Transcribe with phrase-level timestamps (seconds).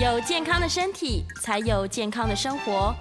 [0.00, 2.96] 有健康的身体，才有健康的生活。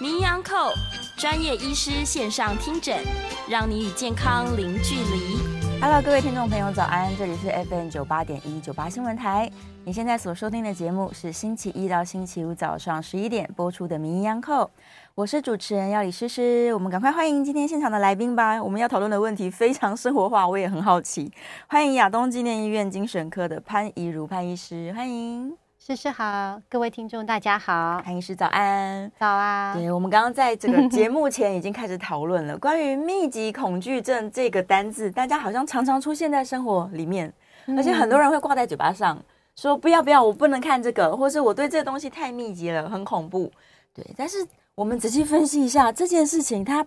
[0.00, 0.72] 名医安扣
[1.18, 3.04] 专业医师线上听诊，
[3.46, 5.57] 让你与健康零距离。
[5.80, 7.16] Hello，各位听众朋友，早安！
[7.16, 9.48] 这里是 FM 九八点一九八新闻台。
[9.84, 14.68] 你现在所收听的节目是星期一到星期五早上十一点播出的名医安扣。
[15.14, 18.60] 我是主持人要李诗诗，我们赶快欢迎今天现场的来宾吧。
[18.60, 21.32] 我们要讨论的问题非常生活化，我也很好奇。
[21.68, 25.56] 欢迎亚东纪念医院精神科的潘怡如潘医师，欢迎
[25.88, 29.72] 诗诗好，各位听众大家好，韩医师早安，早啊。
[29.72, 37.32] 对，我们刚刚在这个节目前已经开始讨论了 关于密集恐惧症这个单字，大家好像常常出现在生活里面，
[37.68, 39.18] 而且很多人会挂在嘴巴上，
[39.56, 43.50] 说不要不要，我不能看这个，或是我对这个东西太密集了，很恐怖。
[43.94, 44.46] 对，但是。
[44.74, 46.86] 我们仔细分析一下这件事情，它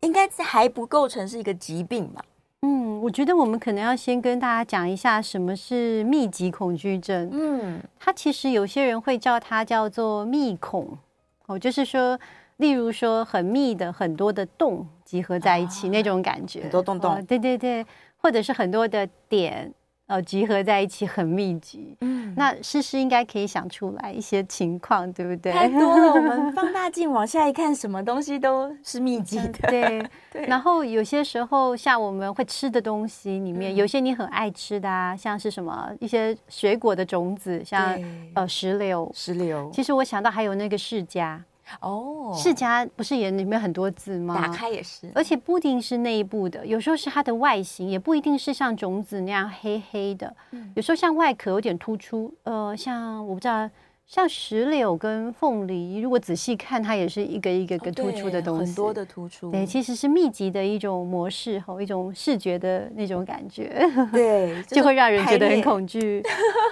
[0.00, 2.24] 应该还不构成是一个疾病吧？
[2.66, 7.28] 嗯，我觉得我们可能要先跟大家讲一下什么是密集恐惧症。
[7.32, 10.98] 嗯，它其实有些人会叫它叫做密恐，
[11.46, 12.18] 哦，就是说，
[12.56, 19.72] 例如说很密的很多的洞集合在一起，啊，那种感觉，很多洞洞，哦，对对对，或者是很多的点。
[20.06, 25.50] 呃，集合在一起很密集，嗯，那诗诗应该可以想出来一些情况，对不对？
[25.52, 30.46] 太多了，我们放大镜往下一看，什么东西都是密集的，嗯、对 对。
[30.46, 38.00] 然后有些时候，像我们会吃的东西里面，嗯、有些你很爱吃的啊，像是什么一些水果的种子，像
[38.34, 39.68] 呃石榴，石榴。
[39.72, 41.36] 其实我想到还有那个释迦。
[41.80, 44.34] 哦，释迦不是也里面很多字吗？
[44.34, 50.34] 打开也是，而且不一定是内部的，有时候是它的外形，也不一定是像种子那样黑黑的。
[50.52, 53.68] 嗯，有时候像外壳有点突出，呃，像我不知道，
[54.06, 59.50] 像石榴跟凤梨，如果仔细看，它也是一个一个个突出的东西，很多的突出。
[59.50, 66.22] 对，其实是密集的一种模式和一种视觉的那种感觉， 对，就会让人觉得很恐惧。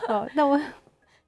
[0.09, 0.61] 哦，那我。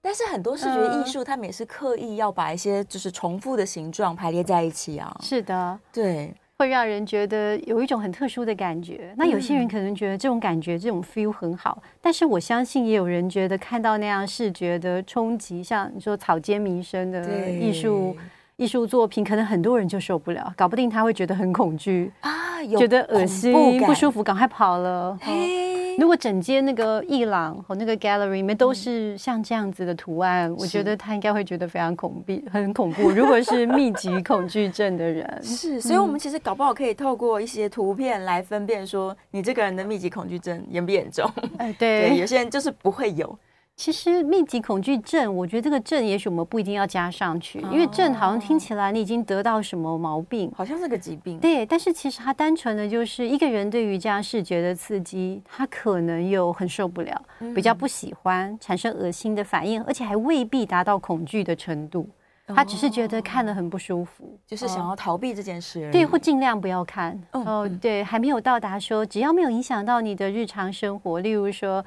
[0.07, 5.13] 但是很多视觉艺术，他们也是刻意要把一些就是重复的形状排列在一起啊。
[5.21, 9.13] 是的，对，会让人觉得有一种很特殊的感觉。
[9.17, 18.17] 那有些人可能觉得这种感觉、这种 feel 很好，但是我相信也有人觉得看到那样视觉的冲击，像你说草间弥生的艺术
[18.57, 23.53] 艺术作品，可能很多人就受不了，搞不定他会觉得很恐惧啊，觉得恶心、
[23.85, 25.19] 不舒服，赶快跑了。
[25.99, 33.11] 如果整间那个艺廊和那个 gallery 里面都是像这样子的图案，嗯、我觉得他应该会觉得非常恐怖，很恐怖。
[33.11, 41.31] 如果是密集恐惧症的人， 是，所以我们其实搞不好可以透过一些图片来分辨，说你这个人的密集恐惧症严不严重？
[41.59, 43.39] 哎，对， 对，有些人就是不会有。
[43.77, 51.39] 其实密集恐惧症，我觉得这个症也许我们不一定要加上去，因为症好像听起来你已经得到什么毛病，好像是个疾病。
[51.39, 57.23] 对，但是其实它单纯的就是一个人对于这样视觉的刺激，他可能又很受不了，
[57.55, 62.09] 比较不喜欢，产生恶心的反应，而且还未必达到恐惧的程度，
[62.47, 65.93] 他只是觉得看了很不舒服，就是想要逃避这件事。
[65.93, 67.21] 对，或尽量不要看。
[67.33, 71.85] 哦，对，还没有到达说只要没有影响到你的日常生活，例如说。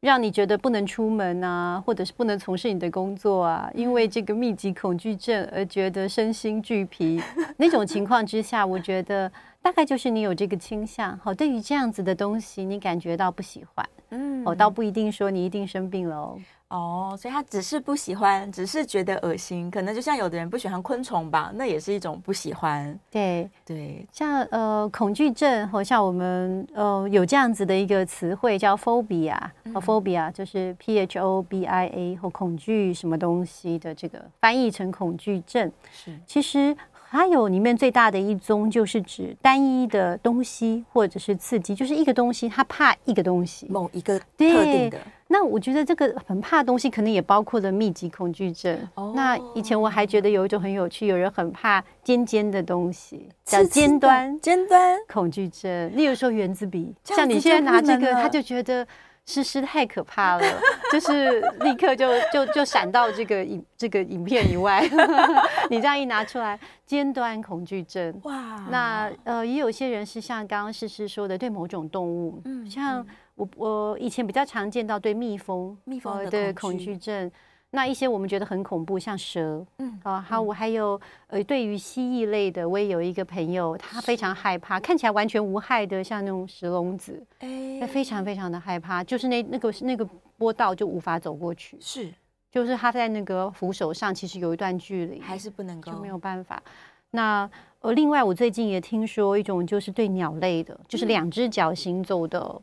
[0.00, 7.20] 让你觉得不能出门啊，或者是不能从事你的工作啊，因为这个密集恐惧症而觉得身心俱疲，
[7.56, 9.30] 那种情况之下，我觉得
[9.62, 11.16] 大概就是你有这个倾向。
[11.18, 16.38] 好，对于这样子的东西，你感觉到不喜欢，嗯，我倒不一定说你一定生病了哦。
[16.68, 22.98] 哦，所以他只是不喜欢，只是觉得恶心，可能就像有的人不喜欢昆虫吧，那也是一种不喜欢。
[23.08, 29.38] 对对，像呃恐惧症，或像我们呃有这样子的一个词汇叫 phobia，
[29.72, 35.70] 和 phobia 就是 P H O B I A 或恐惧什么东西的这个翻译成恐惧症。
[35.92, 36.76] 是，其实
[37.08, 44.98] 还有里面最大的一宗就是指单一的东西或者是刺激，就是一个东西他怕一个东西，某一个特定的。
[45.28, 48.78] 那我觉得这个很怕的东西，可能也包括了密集恐惧症。
[48.94, 49.14] Oh.
[49.14, 55.96] 那以前我还觉得有一种很有趣，有人很怕尖尖的东西，叫尖端尖端恐惧症。
[55.96, 58.86] 例如说原子笔，像你现在拿这个，他就觉得
[59.26, 64.80] 诗诗太可怕了，就是立刻就就就闪到这个影这个影片以外。
[65.70, 68.18] 你这样一拿出来，尖端恐惧症。
[68.24, 73.06] 哇那呃，也有些人是像刚刚诗诗说的，对某种动物，嗯，像。
[73.36, 77.30] 我我以前比较常见到对蜜蜂，蜜蜂的、呃、恐惧症，
[77.70, 90.08] 那一些我们觉得很恐怖，像蛇，嗯，啊，好，我还有呃，对于蜥蜴类的，我也有一个朋友，他非常害怕，看起来完全无害的，像那种石龙子，哎，他非常非常的害怕，就是那那个那个
[90.38, 92.10] 坡道就无法走过去，是，
[92.50, 96.62] 就是他在那个扶手上其实有一段距离，还是不能够，就没有办法。
[97.10, 102.62] 那呃，另外我最近也听说一种就是对鸟类的，就是两只脚行走的。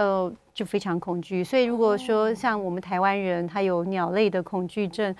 [0.00, 1.44] 呃，就非常恐惧。
[1.44, 5.14] 所以如果说像我们台湾人，他有鸟类的恐惧症。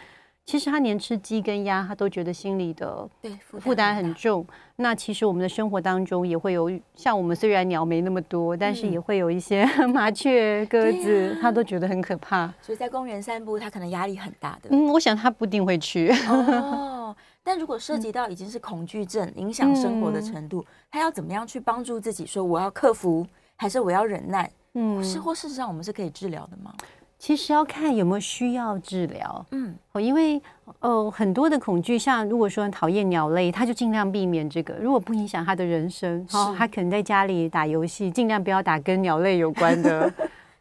[0.47, 3.31] 其实他连吃鸡跟鸭，他都觉得心里的对
[3.61, 4.45] 负担很重。
[4.77, 12.53] 那其实我们的生活当中也会有，像我们虽然鸟没那么多，但是也会有一些 麻雀、鸽子，他都觉得很可怕。
[12.61, 14.71] 所以在公园散步，他可能压力很大的。
[14.73, 16.11] 嗯，我想他不一定会去。
[16.29, 22.27] 哦， 但如果涉及到已经是恐惧症影响生活的程度，他要怎么样去帮助自己？
[22.27, 23.25] 说我要克服，
[23.55, 24.51] 还是我要忍耐？
[24.75, 26.73] 嗯，是或事实上我们是可以治疗的吗？
[27.19, 30.41] 其实要看有没有需要治疗，嗯，因为
[30.79, 34.73] 呃很多的恐惧，像如果说很讨厌鸟类，他就尽量避免这个。
[34.81, 40.11] 如果不影响他的人生，哦，他可能在家里打游戏，尽量不要打跟鸟类有关的，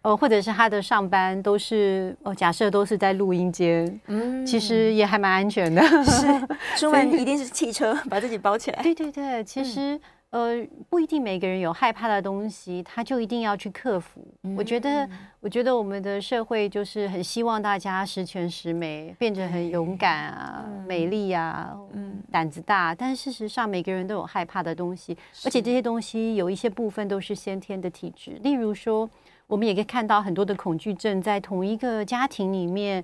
[0.01, 5.81] 呃， 或者是他的上班都是，哦，假设都是在录音间，嗯，其实也还蛮安全的。
[6.03, 6.27] 是，
[6.75, 8.83] 出门一定是汽车把自己包起来。
[8.83, 9.97] 对对对，其实。
[10.31, 14.23] 呃，不一定每个人有害怕的东西，他就一定要去克服。
[14.43, 15.09] 嗯、我觉得，
[15.39, 22.93] 我觉得我们的社会就是很希望大家十全十美，变得很勇敢啊、嗯、美丽啊、嗯、胆子大。
[22.93, 28.39] 但事实上，每个人都有害怕的东西，而且这些东西有一些部分都是先天的体质。
[28.43, 29.09] 例如说，
[29.47, 33.03] 我们也可以看到很多的恐惧症在同一个家庭里面。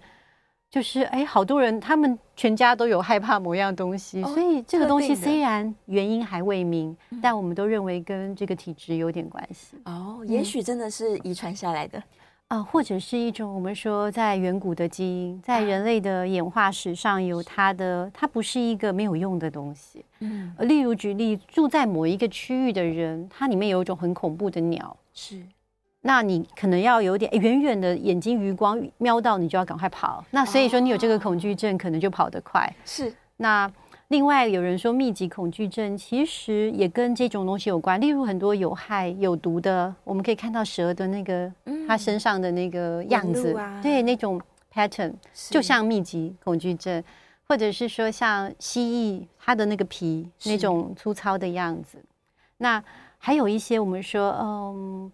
[0.75, 9.77] 就是哎，好多人他们全家都有害怕某样东西，哦、所以这个东西虽然原因还未明，但我们都认为跟这个体质有点关系。
[9.85, 11.97] 哦，也许真的是遗传下来的
[12.49, 20.03] 啊、呃，或者是一种我们说在远古的基因，在人类的演化史上有它的，它不是一个没有用的东西。
[20.19, 25.41] 嗯，例如举例，住在某一个区域的人，它里面有一种很恐怖的鸟，是。
[26.07, 30.23] 那你可能要有点远远的眼睛余光瞄到，你就要赶快跑。
[30.29, 32.71] 那所以说你有这个恐惧症，可能就跑得快。
[32.85, 33.11] 是。
[33.37, 33.69] 那
[34.09, 41.51] 另外有人说密集恐惧症其实也跟这种东西有关，例如很多有害有毒的，我们可以看到蛇的那个
[41.87, 44.39] 它身上的那个样子，对那种
[44.71, 45.11] pattern，
[45.49, 47.03] 就像密集恐惧症，
[47.47, 51.97] 或者是说像蜥蜴它的那个皮那种粗糙的样子。
[52.57, 52.81] 那
[53.17, 55.11] 还有一些我们说嗯。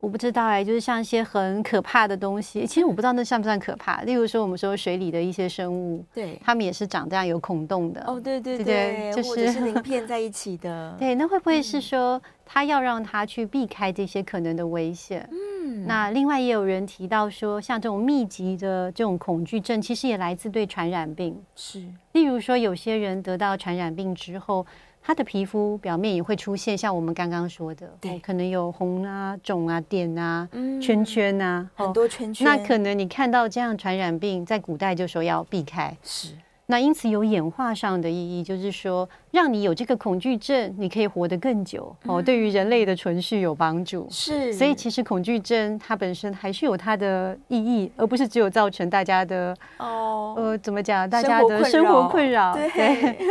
[0.00, 4.02] 我不知道哎，就是像一些很可怕的东西，其实我不知道那算不算可怕。
[4.02, 8.00] 例如说，我们说水里的一些生物，对，它们也是长这样有孔洞的。
[8.06, 10.94] 哦，对对对，对，就是或者是鳞片在一起的。
[11.00, 15.28] 对，那会不会是说，它要让它去避开这些可能的危险？
[15.32, 21.36] 嗯，那另外也有人提到说，像这种密集的这种恐惧症，其实也来自对传染病。
[21.56, 24.64] 是，例如说，有些人得到传染病之后。
[25.08, 32.46] 他的皮肤表面也会出现像我们刚刚说的，对，可能有红啊、肿啊、点啊、嗯、圈圈啊，很多圈圈。
[32.46, 35.96] 那可能你看到这样传染病，在古代就说要避开。
[36.02, 36.34] 是。
[36.70, 44.06] 那因此有演化上的意义，就是说让你有这个恐惧症，你可以活得更久哦，对于人类的存续有帮助。
[44.10, 44.52] 是。
[44.52, 51.08] 所以其实恐惧症它本身还是有它的意义，而不是只有造成大家的哦，呃，怎么讲？
[51.08, 52.52] 大家的生活困扰。
[52.52, 52.68] 对。
[52.70, 53.18] 对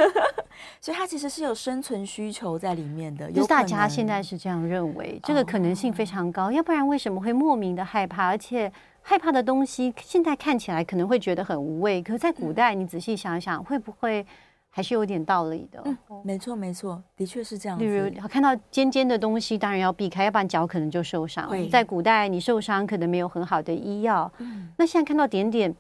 [0.82, 6.52] 所以它其实是有生存需求在里面的， 就是大家现在是这样认为，这个可能性非常高。
[6.52, 8.26] 要不然为什么会莫名的害怕？
[8.26, 8.72] 而且
[9.10, 14.26] 害怕的东西现在看起来可能会觉得很无味，可是在古代你仔细想想，会不会
[14.70, 15.82] 还是有点道理的？
[15.86, 17.80] 嗯，没错没错，的确是这样。
[17.80, 21.50] 例如看到尖尖的东西，当然要避开，要不然脚可能就受伤。
[21.70, 24.30] 在古代你受伤可能没有很好的医药，
[24.76, 25.74] 那现在看到点点。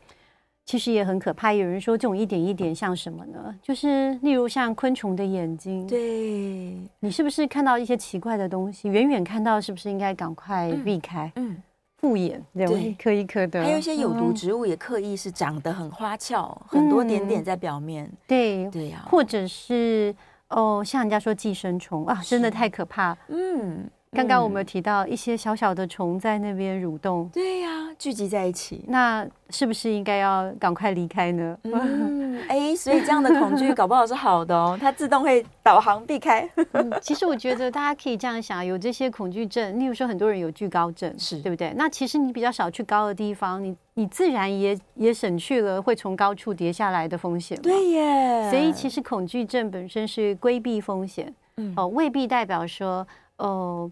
[0.65, 1.53] 其实也很可怕。
[1.53, 3.55] 有人说这种一点一点像什么呢？
[3.61, 5.87] 就是例如像昆虫的眼睛。
[5.87, 8.89] 对，你是不是看到一些奇怪的东西？
[8.89, 11.31] 远远看到是不是应该赶快避开？
[11.37, 11.55] 嗯，
[11.97, 13.61] 复眼，对，一颗一颗的。
[13.63, 18.11] 还有一些有毒植物也刻意是长得很花俏，很多点点在表面。
[18.27, 20.15] 对对呀，或者是
[20.49, 23.17] 哦，像人家说寄生虫啊，真的太可怕。
[23.29, 23.89] 嗯。
[24.11, 31.57] 刚刚我们有提到一些小小的虫在那边蠕动，对呀，聚集在一起，那是不是应该要赶快离开呢？
[31.63, 36.49] 嗯，哎，所以这样的恐惧搞不好是好的哦，它自动会导航避开。
[36.71, 41.73] 嗯，其实我觉得大家可以这样想，有这些恐惧症，例如说很多人有惧高症，是对不对？
[41.75, 47.61] 那其实你比较少去高的地方，你你自然也也省去了会从高处跌下来的风险。
[47.61, 53.05] 对耶，所以其实恐惧症本身是规避风险，嗯，哦，未必代表说。
[53.37, 53.91] 哦，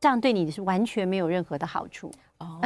[0.00, 2.60] 这样对你是完全没有任何的好处哦。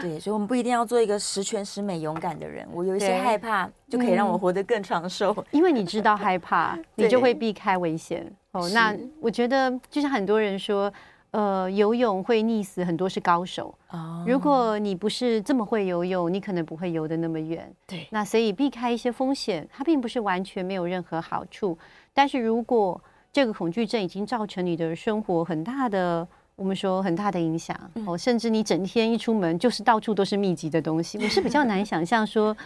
[0.00, 2.66] 对，所以我们不一定要做一个十全十美勇敢的人。
[2.72, 5.32] 我有一些害怕，就可以让我活得更长寿。
[5.36, 8.30] 嗯，因为你知道害怕，你就会避开危险。
[8.52, 10.92] 哦，那我觉得就像很多人说，
[11.30, 13.72] 呃，游泳会溺死很多是高手。
[13.90, 17.70] 哦，如果你不是这么会游泳，你可能不会游得那么远。
[17.86, 21.78] 对，那所以避开一些风险，它并不是完全没有任何好处。
[22.12, 23.00] 但是如果
[23.36, 32.56] 这个恐惧症已经造成你的生活很大的我们说很大的影响哦，甚至你整天一出门就是到处都是密集的东西，我是比较难想象说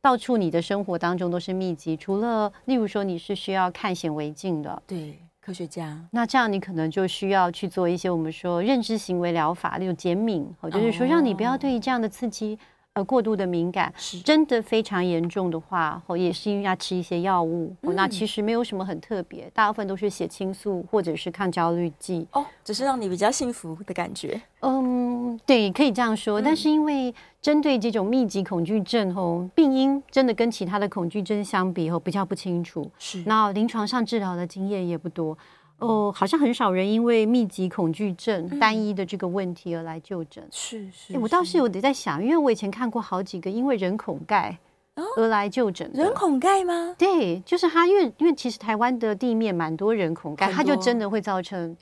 [0.00, 12.56] 到处你的生活当中都是密集，除了例如说你是需要看显微镜的，对，科学家，那这样你可能就需要去做一些我们说认知行为疗法，那种减敏，哦，就是说让你不要对于这样的刺激。
[12.94, 17.72] 呃，过度的敏感，是真的非常严重的话，哦，也是因为要吃一些药物。
[17.82, 22.26] 哦，那其实没有什么很特别，大部分都是血清素或者是抗焦虑剂。
[22.32, 24.40] 哦，只是让你比较幸福的感觉。
[24.62, 26.42] 嗯，对，可以这样说。
[26.42, 32.90] 但是因为针对这种密集恐惧症，哦，病因真的跟其他的恐惧症相比，哦，比较不清楚。
[32.98, 35.38] 是，那临床上治疗的经验也不多。
[35.80, 40.46] 哦，好像很少人因为密集恐惧症单一的这个问题而来就诊。
[40.50, 44.56] 是是，我倒是有点在想，因为我以前看过好几个因为人孔盖
[45.16, 45.90] 而来就诊。
[45.94, 46.94] 人孔盖吗？
[46.98, 51.76] 对，就是他，因为因为其实台湾的地面蛮多人孔盖，它就真的会造成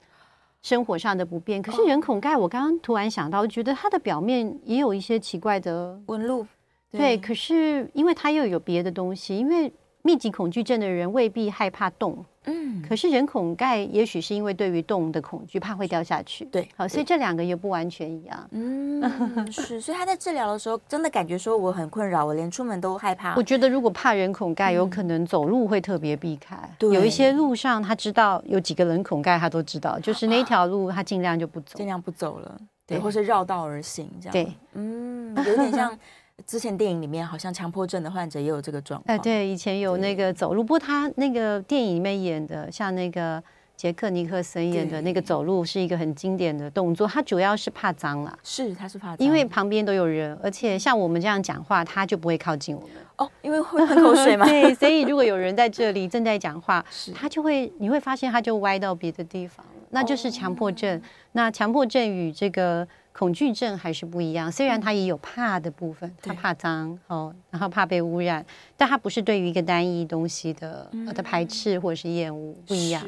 [0.63, 1.61] 生活上的不便。
[1.61, 6.47] 可是人孔盖，我刚刚突然想到，我觉得它的表面也有一些奇怪的纹路。
[6.91, 9.71] 对，可是因为它又有别的东西，因为
[10.03, 12.25] 密集恐惧症的人未必害怕动。
[12.45, 16.47] 嗯，可是人孔盖也许是因为对于动的恐惧，怕会掉下去。
[16.47, 18.49] 对，好，所以这两个也不完全一样。
[18.53, 23.35] 嗯，是，所以他在治疗的时候，真的感觉说我很困扰，我连出门都害怕。
[23.37, 26.57] 我觉得如果怕人孔盖，有可能走路会特别避开。
[26.79, 34.33] 对，有一些路上他知道有几个人孔盖，他都知道，就是那条路他尽量就不走，尽量不走了，对，或是绕道而行这样。
[34.33, 35.99] 对，嗯，有点像。
[36.47, 39.17] 之前电影里面好像强迫症的患者也有这个状况。
[39.17, 43.43] 哎，对，以前有那个走路，不过他那个电影里面演的，像那个
[43.77, 47.07] 杰克尼克森演的那个走路，是一个很经典的动作。
[47.07, 52.91] 他主要是怕脏啦，是他是怕脏，因为旁边都有人，而且像我们这样讲话，他就不会靠近我们。
[53.17, 54.47] 哦，因为会喷口水嘛。
[54.49, 60.97] 对，所以如果有人在这里正在讲话， 是他就会，你会发现他就歪到别的地方，那就是强迫症。
[60.99, 61.03] 哦、
[61.33, 62.87] 那强迫症与这个。
[63.19, 68.47] 恐惧症还是不一样，虽然他也有怕的部分，他怕脏哦，然后怕被污染，
[68.77, 73.05] 但他不是对于一个单一东西的的排斥或者是厌恶，不一样。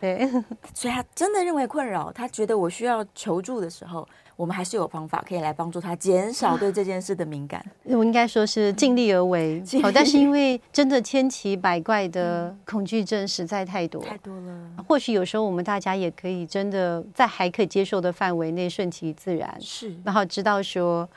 [0.00, 0.26] 对，
[0.72, 4.08] 所以他真的认为困扰，他觉得我需要求助的时候。
[4.36, 7.64] 我们还是有方法可以来帮助他减少对这件事的敏感。
[7.84, 9.62] 我应该说是尽力而为。
[9.82, 14.70] 好，但是因为真的千奇百怪的恐惧症实在太多，太多了。
[14.88, 21.08] 或许有时候我们大家也可以真的在还可以接受的范围内顺其自然，是，然后知道说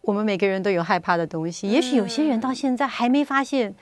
[0.00, 1.68] 我们每个人都有害怕的东西。
[1.68, 3.74] 也许有些人到现在还没发现。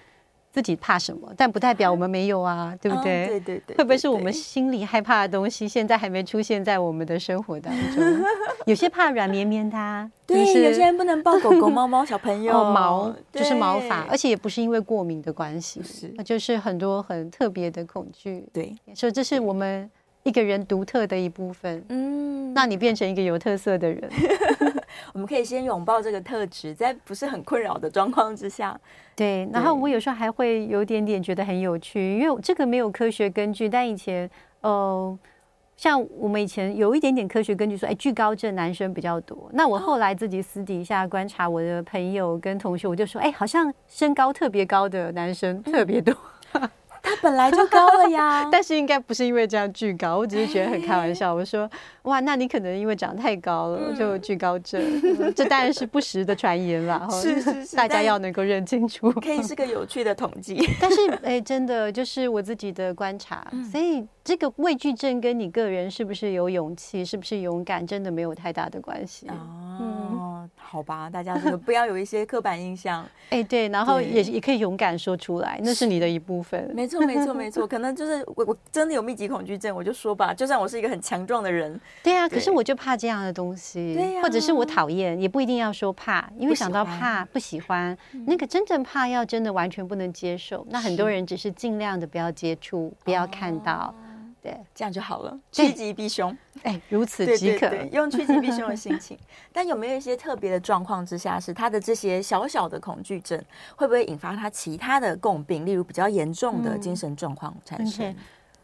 [0.53, 1.33] 自己怕什么？
[1.37, 3.27] 但不代表我们没有啊，对不对？
[3.27, 3.77] 对对对。
[3.77, 8.05] 会不会是我们心里害怕的东西，现在还没出现在我们的生活当中？
[8.67, 18.45] 有些怕软绵绵的，对，有些人不能抱狗狗、猫猫、小朋友 毛，就是毛发，而且也不是因为过敏的关系，是，那就是很多很特别的恐惧。
[18.53, 19.91] 对，所以这是我们
[20.23, 21.83] 一个人独特的一部分。
[21.89, 24.11] 嗯，那你变成一个有特色的人。
[25.13, 28.79] 我们可以先拥抱这个特质，在不是很困扰的状况之下。
[29.15, 33.69] 对，然后我有时候还会有点点觉得很有趣，因为这个没有科学根据。
[33.69, 34.29] 但以前，
[34.63, 35.19] 呃，
[35.77, 39.51] 像我们以前有一点点科学根据说，哎，惧高症男生比较多。
[39.53, 46.15] 那我后来自己私底下观察我的朋友跟同学，我就说，哎，好像身高特别高的男生特别多。
[46.53, 46.69] 嗯
[47.05, 51.35] 他本来就高了呀， 但是应该不是因为这样惧高，我只是觉得很开玩笑。
[51.35, 51.69] 我说，
[52.03, 54.83] 哇，那你可能因为长太高了，就惧高症，
[55.35, 57.07] 这当然是不实的传言了。
[57.23, 60.61] 是是是， 大家要能够认清楚，可以是个有趣的统计。
[60.81, 69.29] 但是，哎，真的就是我自己的观察，所以这个畏惧症跟你个人是不是有勇气，是不是勇敢，真的没有太大的关系。
[69.29, 73.07] 哦，好吧，大家这个不要有一些刻板印象。
[73.31, 76.69] 哎，对，然后也也可以勇敢说出来，那是你的一部分。
[76.75, 87.97] 没错，没错，没错，可能就是我我真的有密集恐惧症，我就说吧，就算我是一个很强壮的人，对啊，可是我就怕这样的东西，对呀，或者是我讨厌，也不一定要说怕，因为想到怕不喜欢，
[88.27, 93.95] 那个真正怕要真的完全不能接受，那很多人只是尽量的不要接触，不要看到，
[94.43, 99.17] 对，这样就好了，趋吉避凶，哎，如此即可，用趋吉避凶的心情。
[99.53, 103.41] 但有没有一些特别的状况之下，是他的这些小小的恐惧症，
[103.77, 108.13] 会不会引发他其他的共病，例如比较严重的精神状况产生？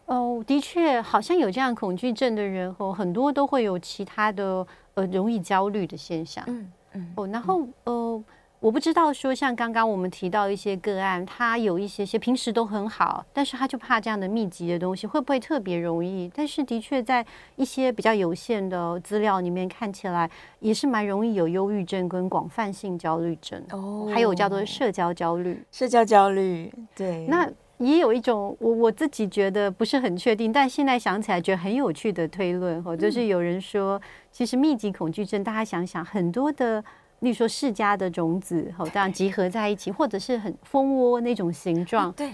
[0.09, 6.43] 哦，的确，好像有这样恐惧症的人哦，很多都会有其他的呃容易焦虑的现象。
[6.47, 8.25] 嗯嗯哦，然后呃。
[8.61, 16.29] 我不知道说，像刚刚我们提到一些个案，他有一些些平时都很好，但是他就怕这样的密集的东西，会不会特别容易？
[16.35, 17.25] 但是的确在
[17.55, 27.29] 一些比较有限的资料里面看起来，也是蛮容易有忧郁症跟广泛性焦虑症哦，还有叫做社交焦虑，社交焦虑，对。
[27.29, 27.49] 那
[27.79, 36.83] 也有一种我我自己觉得不是很确定，但现在想起来觉得很有趣的推论哦，就是有人说，其实密集恐惧症，大家想想很多的，
[37.21, 42.33] 例如说世家的种子哦，这样集合在一起，或者是很蜂窝那种形状，对，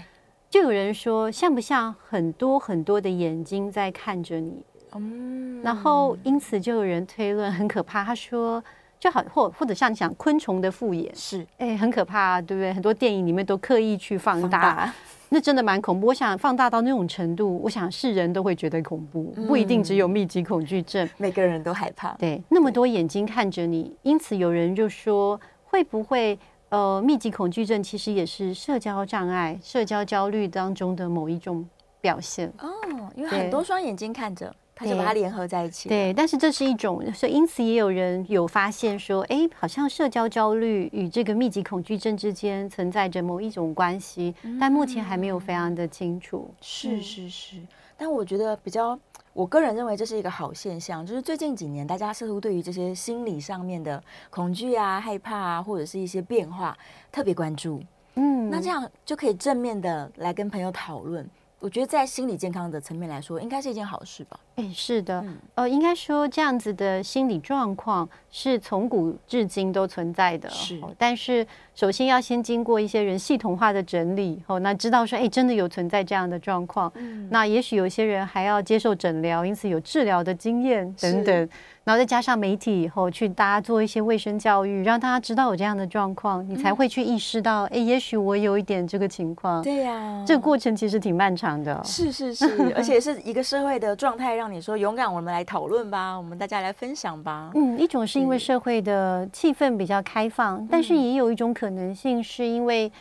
[0.49, 4.65] 就有人说像不像很多很多的眼睛在看着你？
[4.93, 8.63] 嗯，然后因此就有人推论很可怕，他说。
[9.05, 12.73] 就好，或或者像你想昆虫的复眼是，哎，很可怕啊，对不对？
[12.73, 14.93] 很多电影里面都刻意去放大，放大
[15.29, 16.07] 那真的蛮恐怖。
[16.07, 22.13] 我想放大到那种程度，我想是人都会觉得恐怖，嗯、不一定只有密集恐惧症，每个人都害怕。
[22.13, 26.37] 对，那么多眼睛看着你，因此有人就说，会不会
[26.69, 31.63] 呃，密集恐惧症其实也是社交障碍、社交焦虑当中的某一种
[32.01, 32.51] 表现？
[32.57, 32.67] 哦，
[33.15, 34.51] 因为很多双眼睛看着。
[34.75, 35.87] 他就把它联合在一起。
[35.87, 46.53] 对，但是这是一种，所以因此也有人有发现说，哎，好像社交焦虑与这个密集恐惧症之间存在着某一种关系，但目前还没有非常的清楚。
[46.59, 47.55] 是是是，
[47.95, 48.99] 但我觉得比较，
[49.31, 56.77] 我个人认为这是一个好现象，就是最近几年大家似乎对于这些心理上面的恐惧啊、害怕啊，或者是一些变化
[57.11, 57.81] 特别关注。
[58.15, 61.25] 嗯，那这样就可以正面的来跟朋友讨论。
[61.59, 64.39] 我觉得在心理健康的层面来说，应该是一件好事吧。
[64.55, 70.49] 哎，是的，嗯、呃，应该说这样子的心理状况是从古至今都存在的。
[70.49, 76.89] 是，但是首先要先经过一些人系统化的整理，哦，那知道说，哎，真的有存在这样的状况。
[76.95, 81.49] 嗯，那也许有些人还要接受诊疗，因此有治疗的经验等等。
[81.83, 89.61] 然后再加上媒体以后去大家做一些卫生教育，让大家知道有这样的状况，你才会去意识到，哎、嗯，也许我有一点这个情况。
[89.61, 91.79] 对呀、啊，这个过程其实挺漫长的。
[91.83, 97.51] 是是 是，而且是一个社会的状态，让你说勇敢，我们来讨论吧，我们大家来分享吧。
[97.55, 102.91] 嗯，一种是因为社会的气氛比较开放，嗯、但是也有一种可能性是因为。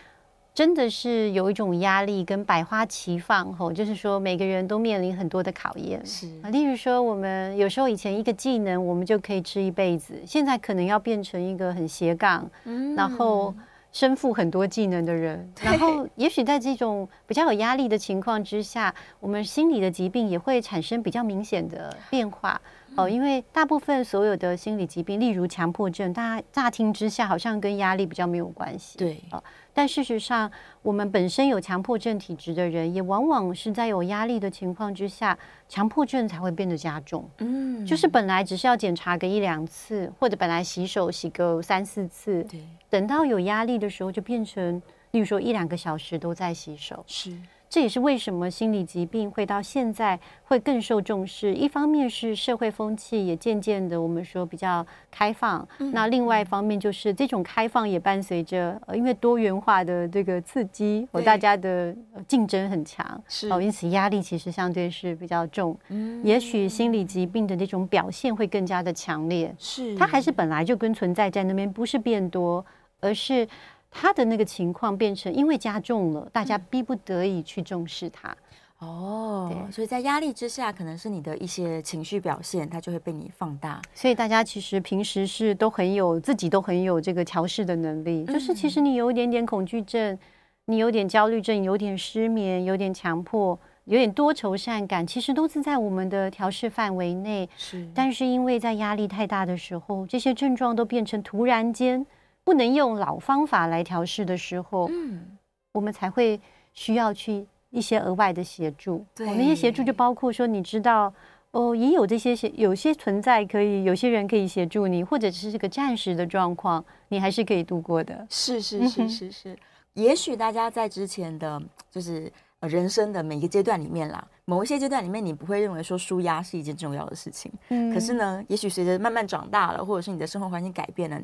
[0.55, 6.01] 真的是有一种压力跟百花齐放吼，就是说每个人都面临很多的考验。
[6.07, 13.53] 是啊，例如说我们有时候以前一个技能我们就可以吃一辈子，现在可能要变成一个很斜杠，嗯，然后
[13.95, 22.61] 身负很多技能的人，然后也许在这种比较有压力的情况之下，我们心理的疾病也会产生比较明显的变化。
[22.97, 28.97] 哦，因为大部分所有的心理疾病，例如强迫症，大家乍听之下好像跟压力比较没有关系。
[28.97, 30.51] 对，哦，但事实上，
[30.83, 35.37] 我们本身有强迫症体质的人，也往往是在有压力的情况之下，
[35.69, 37.29] 强迫症才会变得加重。
[37.39, 44.81] 嗯，就是本来只是要检查个一两次，或者本来洗手洗个三四次，对，等到有压力的时候，就变成，
[45.11, 47.03] 例如说一两个小时都在洗手。
[47.07, 47.37] 是。
[47.75, 51.53] 这也是为什么心理疾病会到现在会更受重视。
[51.53, 61.93] 一方面是社会风气也渐渐的我们说比较开放，嗯、那另外一方面就是这种开放也伴随着，呃因为多元化的这个刺激，和大家的
[62.29, 65.77] 竞争很强，是哦，因此压力其实相对是比较重。
[65.89, 69.53] 嗯，也许心理疾病的这种表现会更加的强烈。
[69.59, 72.65] 是，它还是本来就跟存在在那边，不是变多，
[73.01, 73.49] 而是。
[73.97, 78.37] 他的那个情况变成，因为加重了，大家逼不得已去重视他。
[78.81, 83.81] 哦，对，所以在压力之下，可能是你的一些情绪表现，它就会被你放大。
[83.95, 90.19] 所以大家其实平时是都很有自己都很有这个调试的能力，就是其实你有一点点恐惧症，
[90.67, 97.49] 你有点焦虑症，有点失眠，有点强迫，有点多愁善感，其实都是在我们的调试范围内。
[97.57, 102.05] 是，但是因为在压力太大的时候，这些症状都变成突然间。
[102.45, 105.37] 不能用老方法来调试的时候，嗯，
[105.73, 106.39] 我们才会
[106.75, 109.05] 需要去一些额外的协助。
[109.15, 111.13] 对，那些协助就包括说，你知道，
[111.53, 118.27] 哦，也有这些些有些存在可以，有些人可以协助你，或者是这个暂时的状况，你还是可以度过的。
[118.29, 119.59] 是是是是是，
[119.95, 122.31] 也许大家在之前的，就是
[122.61, 127.51] 人生的每一个阶段里面啦，某一些阶段里面，你不会认为说舒压是一件重要的事情。
[127.71, 131.21] 嗯，可是呢，也许随着慢慢长大了，或者是你的生活环境改变了。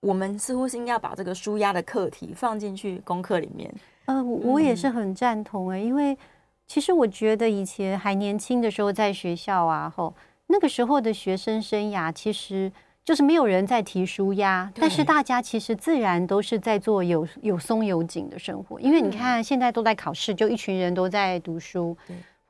[0.00, 3.72] 我们似乎是应该要把这个舒压的课题放进去功课里面。
[4.06, 6.16] 呃，我也是很赞同诶，因为
[6.66, 10.14] 其实我觉得以前还年轻的时候，在学校啊，吼，
[10.46, 12.72] 那个时候的学生生涯，其实
[13.04, 18.80] 就是没有人在提纾压，但是大家其实自然都是在做有有松有紧的生活。
[18.80, 21.96] 因为你看，现在都在考试，就一群人都在读书。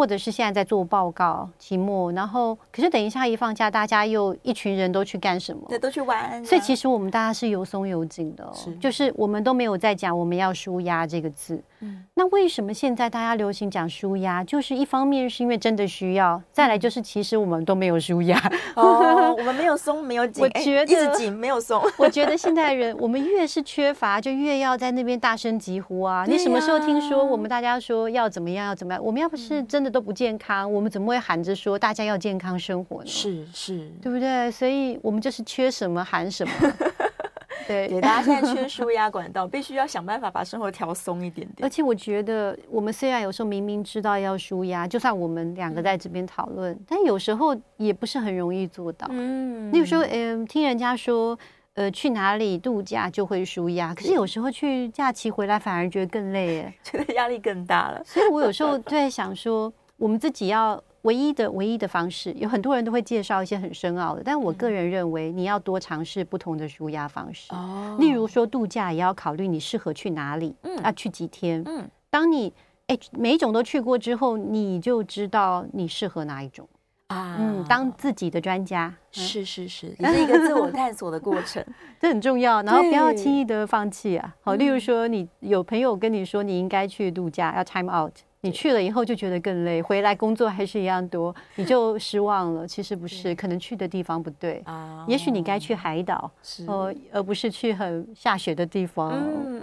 [0.00, 5.62] 或者是现在在做报告、期末，然后可是等一下一放假，大家又一群人都去干什么？
[5.68, 6.42] 对，都去玩。
[6.42, 11.62] 所以其实我们大家是有松有紧的，是就是我们都没有在讲我们要舒压这个字。
[11.80, 14.42] 嗯，那为什么现在大家流行讲舒压？
[14.42, 18.40] 就是一方面是因为真的需要，再来就是其实我们都没有舒压。
[18.76, 21.82] 哦，我们没有松，没有紧，我觉得、欸、一直紧没有松。
[21.98, 26.24] 我觉得现代人我们越是缺乏，就越要在那边大声疾呼啊！
[26.26, 29.04] 你什么时候听说我们大家说要怎么样要怎么样？
[29.04, 29.89] 我们要不是真的。
[29.90, 33.06] 都不健康，我们怎么会喊着说大家要健康生活呢？
[33.06, 34.50] 是是，对不对？
[34.50, 36.52] 所以我们就是缺什么喊什么。
[37.68, 41.64] 对，对，大家现在缺输压管道，必须要想办法把生活调松一点点。
[41.64, 49.06] 而且我觉得，我们虽然有时候明明知道要输压，就算我们两个在这边讨论，嗯、但有时候也不是很容易做到。
[49.10, 51.38] 嗯，那个时候，嗯，听人家说。
[51.80, 58.02] 呃，去哪里度假就会舒压，可是有时候去假期回来反而觉得更累，耶， 觉得压力更大了。
[58.04, 67.50] 所以我有时候 就在想说，我们自己要唯一的唯一的方式，有很多人都会介绍一些很深奥的，但我个人认为你要多尝试不同的舒压方式。
[67.54, 72.52] 哦，例如说度假也要考虑你适合去哪里，嗯，要去几天，嗯，当你
[72.88, 76.68] 哎每一种都去过之后，你就知道你适合哪一种。
[77.10, 81.64] 啊，嗯，当自己的专家，是是是，也是一个自我探索的过程，
[82.00, 82.62] 这很重要。
[82.62, 84.32] 然后不要轻易的放弃啊。
[84.42, 88.12] 好，例如说，你有朋友跟你说你应该去度假，要 time out。
[88.42, 92.66] 你去了以后就觉得更累，回来工作还是一样多，你就失望了。
[92.66, 95.04] 其实不是，可能去的地方不对啊。
[95.08, 96.30] 也许你该去海岛，
[96.66, 99.10] 哦，而不是去很下雪的地方。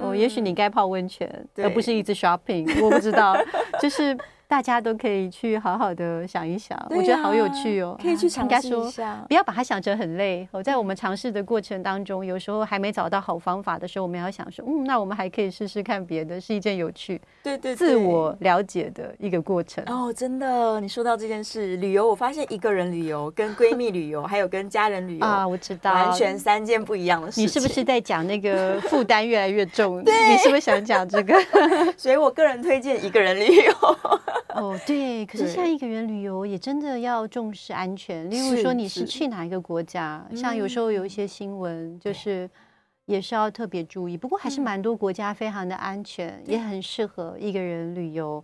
[0.02, 2.84] 哦，也许你该泡温泉，而不是一直 shopping。
[2.84, 3.38] 我不知道，
[3.82, 4.16] 就是。
[4.48, 9.26] 大家都可以去好好的想一想，我觉得好有趣哦，可以去尝试一下。
[9.28, 10.48] 不要把它想成很累。
[10.52, 19.84] 我在我们尝试的过程当中，有时候还没找到好方法的时候，我们要想说，嗯，那我们还可以试试看别的，是一件有趣、对对自我了解的一个过程。
[19.88, 27.44] 哦，真的，你说到这件事，旅游，我发现一个人旅游、跟闺蜜旅游，还有跟家人旅游啊，我知道，完全三件不一样的事情。
[27.44, 30.02] 你是不是在讲那个负担越来越重？
[30.06, 31.36] 对， 你是不是想讲这个？
[31.98, 33.74] 所以我个人推荐一个人旅游。
[34.58, 35.26] 哦，对。
[35.26, 38.30] 可是像一个人旅游也真的要重视安全。
[38.30, 42.50] 例如说你是去哪一个国家，像有时候有一些新闻，就是
[43.06, 44.18] 也是要特别注意。
[44.18, 48.44] 不过还是蛮多国家非常的安全，也很适合一个人旅游。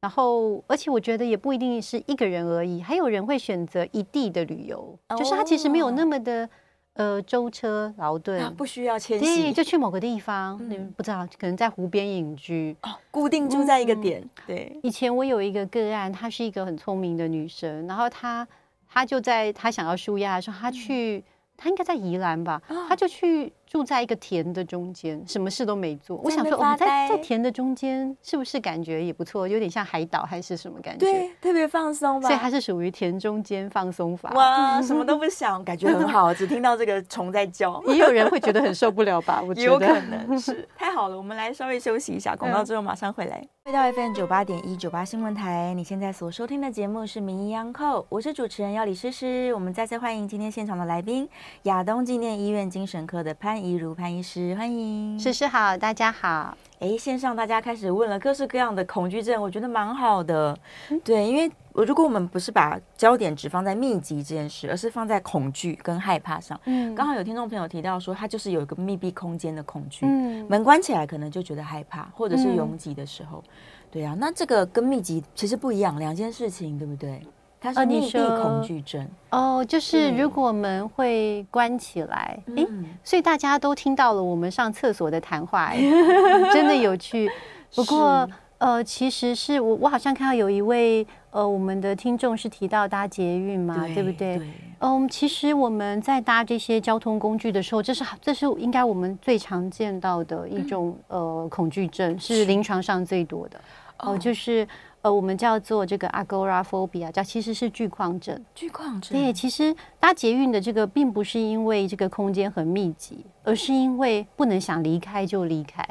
[0.00, 6.48] 然后，而且我觉得也不一定是一个人而已，还有人会选择一地的旅游，就是他其实没有那么的。
[6.94, 14.20] 呃，舟车劳顿、啊、不需要迁徙，对，就去某个地方，你、嗯、不知道，可能在湖边隐居，哦，固定住在一个点。
[14.20, 18.46] 嗯、对，以前我有一个个案，她是一个很聪明的女生，然后她
[18.88, 21.18] 她就在她想要舒压的时候，她去。
[21.18, 21.22] 嗯
[21.62, 22.62] 他应该在宜兰吧？
[22.88, 26.16] 她就去住在一个田的中间，什么事都没做。
[26.24, 29.46] 我想说，我们在在田的中间，是不是感觉也不错？
[29.46, 31.06] 有点像海岛还是什么感觉？
[31.06, 32.26] 对，特别放松吧。
[32.28, 34.32] 所以它是属于田中间放松法。
[34.32, 37.80] 哇，什么都不想，感觉很好，只听到这个虫在叫。
[37.86, 39.40] 也有人会觉得很受不了吧？
[39.46, 40.68] 我 觉得有可能是。
[40.76, 43.40] 太好了，我们来稍微休息一下，广告之后马上回来。
[43.62, 49.52] 回到 FM 九八点一九八新闻台，你现在所收听的节目是《名医央叩》，我是主持人要李诗诗。
[49.52, 51.28] 我们再次欢迎今天现场的来宾，
[51.64, 56.56] 亚东纪念医院精神科的潘怡如潘医师，欢迎诗诗好，大家好。
[56.80, 60.58] 哎，线上大家开始问了各式各样的恐惧症，我觉得蛮好的。
[61.04, 73.44] 对，因为如果我们不是把焦点只放在密集这件事，而是放在恐惧跟害怕上，嗯，刚好有听众朋友提到说，他就是有一个密闭空间的恐惧，嗯，门关起来可能就觉得害怕，或者是拥挤的时候，
[73.90, 77.20] 对啊，那这个跟密集其实不一样，两件事情，对不对？
[77.60, 79.06] 它是密闭恐惧症。
[79.30, 82.66] 哦，就是如果门会关起来，哎，
[83.04, 85.72] 所以大家都听到了我们上厕所的谈话，
[86.52, 87.30] 真的有趣。
[87.76, 94.40] 不过，呃，其实是我我好像看到有一位呃，我们的听众是提到搭捷运嘛，对不对？
[94.80, 103.60] 嗯，其实我们在搭这些交通工具的时候，这是这是应该我们最常见到的一种呃恐惧症，是临床上最多的。
[103.98, 104.66] 哦，就是。
[105.02, 108.44] 呃，我们叫做这个 agoraphobia，叫其实是巨矿症。
[108.54, 109.18] 巨矿症。
[109.18, 115.82] 对，其实搭捷运的这个并不是因为这个空间很密集，而是因为不能想离开就离开。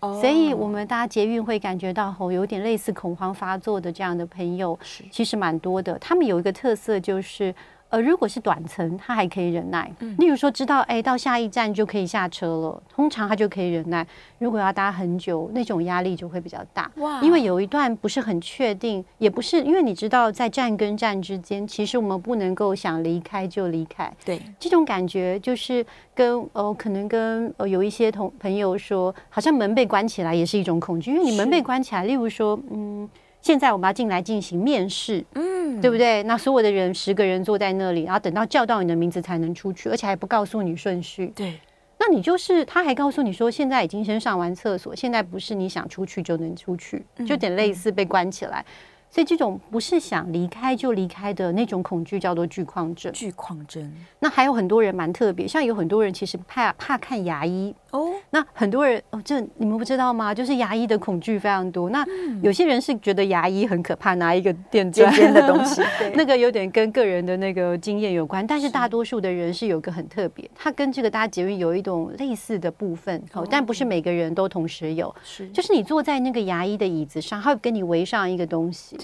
[0.00, 0.20] 哦。
[0.20, 4.78] 所以我们搭捷运会感觉到吼，有点类似恐慌发作的这样的朋友，
[5.10, 5.98] 其实蛮多的。
[5.98, 7.54] 他们有一个特色就是。
[7.90, 9.92] 呃，如果是短程，他还可以忍耐。
[9.98, 14.06] 嗯，例如说，知道哎，到下一站就可以下车了，通常他就可以忍耐。
[14.38, 16.90] 如果要搭很久，那种压力就会比较大。
[16.96, 24.10] 哇，因为有一段不是很确定，也不是因为你知道，在站跟站之间，其实我们不能够想离开就离开。
[24.24, 33.08] 对，这种感觉就是跟呃，可能跟呃有一些同朋友说，好像门被关起来也是一种恐惧，因为你门被关起来，例如说，嗯。
[33.42, 36.22] 现在我们要进来进行面试，嗯，对不对？
[36.24, 41.32] 那所有的人十个人坐在那里，然后等到叫到你的名字才能出去，而且还不告诉你顺序。
[41.34, 41.58] 对，
[41.98, 48.64] 那你就是他还告诉你说，现在已经先上完厕所，现在不是你想出去就能出去，就有点类似被关起来。
[49.10, 53.12] 所以这种不是想离开就离开的那种恐惧叫做惧旷症。
[53.12, 53.92] 惧旷症。
[54.20, 58.12] 那还有很多人蛮特别，像有很多人其实怕怕看牙医哦。
[58.30, 60.32] 那很多人哦，这你们不知道吗？
[60.32, 61.90] 就是牙医的恐惧非常多。
[61.90, 62.04] 那
[62.40, 65.82] 有些人是觉得牙医很可怕，拿一个电尖尖的东西，
[66.14, 68.46] 那个有点跟个人的那个经验有关。
[68.46, 75.12] 但是大多数的人是有个很特别，他跟这个大家捷运有一种类似的部分哦，但不是每个人都同时有。
[75.24, 78.96] 是，就是你坐在那个牙医的椅子上，他会跟你围上一个东西。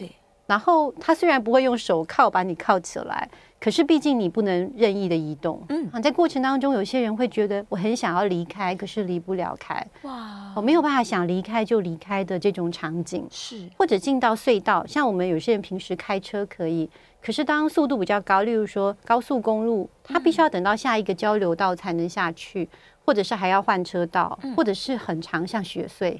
[0.46, 3.28] 对，然后他虽然不会用手铐把你铐起来，
[3.60, 5.62] 可是毕竟你不能任意的移动。
[5.68, 9.84] 嗯，啊在过程当中，有些人会觉得我很想要离开，可是离不了开。
[10.02, 16.88] 哇，我没有办法想离开就离开的这种场景是，或者进到隧道，像我们有些人平时开车可以，
[17.22, 22.68] 可是当速度比较高，例如说高速公路，它必须要等到下一个交流道才能下去，
[23.04, 26.18] 或者是还要换车道，或者是很长，像雪隧。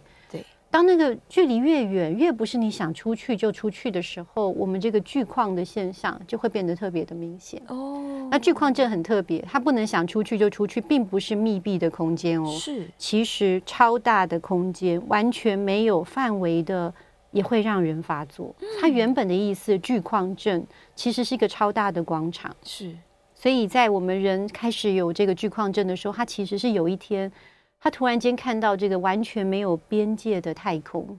[0.77, 7.63] 当那个距离越远，越不是你想出去就出去的时候，我们这个巨矿的现象就会变得特别的明显。
[7.69, 12.47] 哦，那巨矿症很特别，它不能想出去就出去，并不是密闭的空间哦。
[12.51, 16.93] 是，其实超大的空间，完全没有范围的，
[17.31, 18.55] 也会让人发作。
[18.79, 20.63] 它原本的意思，巨矿症
[20.95, 22.55] 其实是一个超大的广场。
[22.63, 22.95] 是，
[23.35, 27.33] 所以在我们人开始有这个巨矿症的时候，它其实是有一天。
[27.79, 31.19] 他突然间看到这个完全没有边界的太空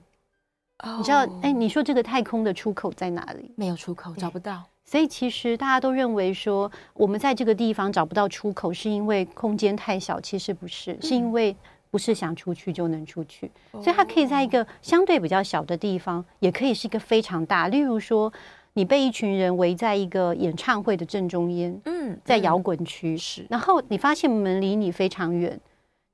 [0.78, 1.26] ，oh, 你知道？
[1.42, 3.50] 哎，你说这个太空的出口在哪里？
[3.56, 4.64] 没有出口，找不到。
[4.84, 10.20] 所以其实大家都认为说，我们在这个地方找不到出口，是因为空间太小。
[10.20, 11.54] 其实不是，是因为
[11.90, 13.50] 不是想出去就能出去。
[13.72, 17.68] 嗯、所以它可以在一个相对比较小的地方，也可以是一个非常大。
[17.68, 18.32] 例如说，
[18.72, 25.60] 你被一群人围在一个演唱会的正中间，嗯，在摇滚区是，然后你发现门离你非常远。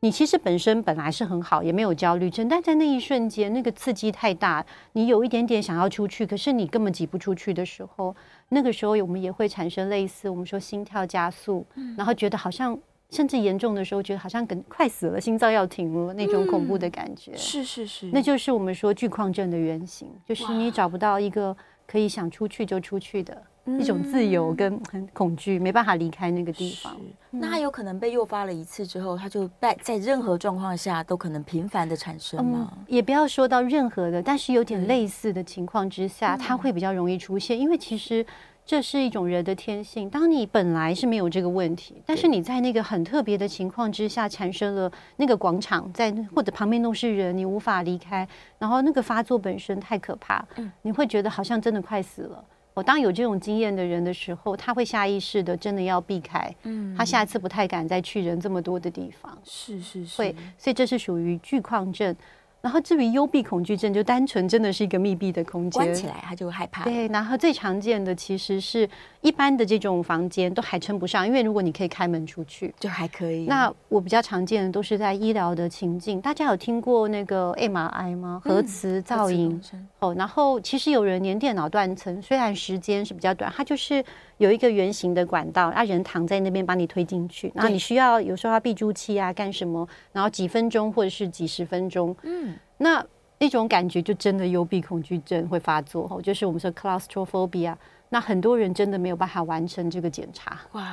[0.05, 4.63] 你其实本身本来是很好，也没有焦虑症，但在那一瞬间，那个刺激太大，
[4.93, 8.15] 你有一点点想要出去，可是你根本挤不出去的时候，
[8.51, 17.35] 那个时候我们也会产生类似我们说心跳加速，然后觉得好像甚至严重的时候，觉得好像跟快死了，心脏要停了那种恐怖的感觉。
[17.35, 21.57] 是是是，那就是我们说巨矿症的原型，就是你找不到一个
[21.87, 23.43] 可以想出去就出去的。
[23.79, 26.95] 一种自由跟很恐惧，没办法离开那个地方。
[27.31, 32.71] 那他有可能被诱发了一次之后，他就在在任何状况下都可能频繁的产生吗？
[32.77, 37.59] 嗯，也不要说到任何的，但是有点类似的情况之下，他会比较容易出现。
[37.59, 38.27] 因为其实
[38.67, 40.09] 这是一种人的天性。
[40.09, 48.27] 当你本来是没有这个问题，但是你在那个很特别的情况之下产生了那个广场，在或者旁边都是人，你无法离开，
[48.59, 50.45] 然后那个发作本身太可怕，
[50.83, 52.43] 你会觉得好像真的快死了。
[52.73, 62.17] 我当有这种经验的人的时候，他会下意识的真的要避开，嗯，他下一次不太敢再去人这么多的地方，是是是，会，所以这是属于惧旷症。
[62.65, 66.83] 然后至于幽闭恐惧症，就单纯真的是一个密闭的空间，关起来他就害怕。
[66.85, 68.89] 对，然后最常见的其实是
[69.25, 73.47] 一般的这种房间都还称不上，因为如果你可以开门出去，就还可以。
[73.47, 78.43] 那我比较常见的都是在医疗的情境，大家有听过那个 MRI 吗？
[78.45, 79.59] 核磁造影。
[79.73, 84.05] 嗯、哦，然后其实有人连电脑断层，虽然时间是比较短，它就是
[84.37, 89.89] 有一个圆形的管道，啊人躺在那边把你推进去，然后你需要有时候要闭住气啊，干什么？
[90.13, 92.55] 然后几分钟或者是几十分钟，嗯。
[92.77, 93.03] 那
[93.39, 97.75] 那种感觉就真的幽闭恐惧症会发作哦，就是我们说 claustrophobia。
[98.15, 100.57] 那很多人真的没有办法完成这个检查。
[100.71, 100.85] 哇，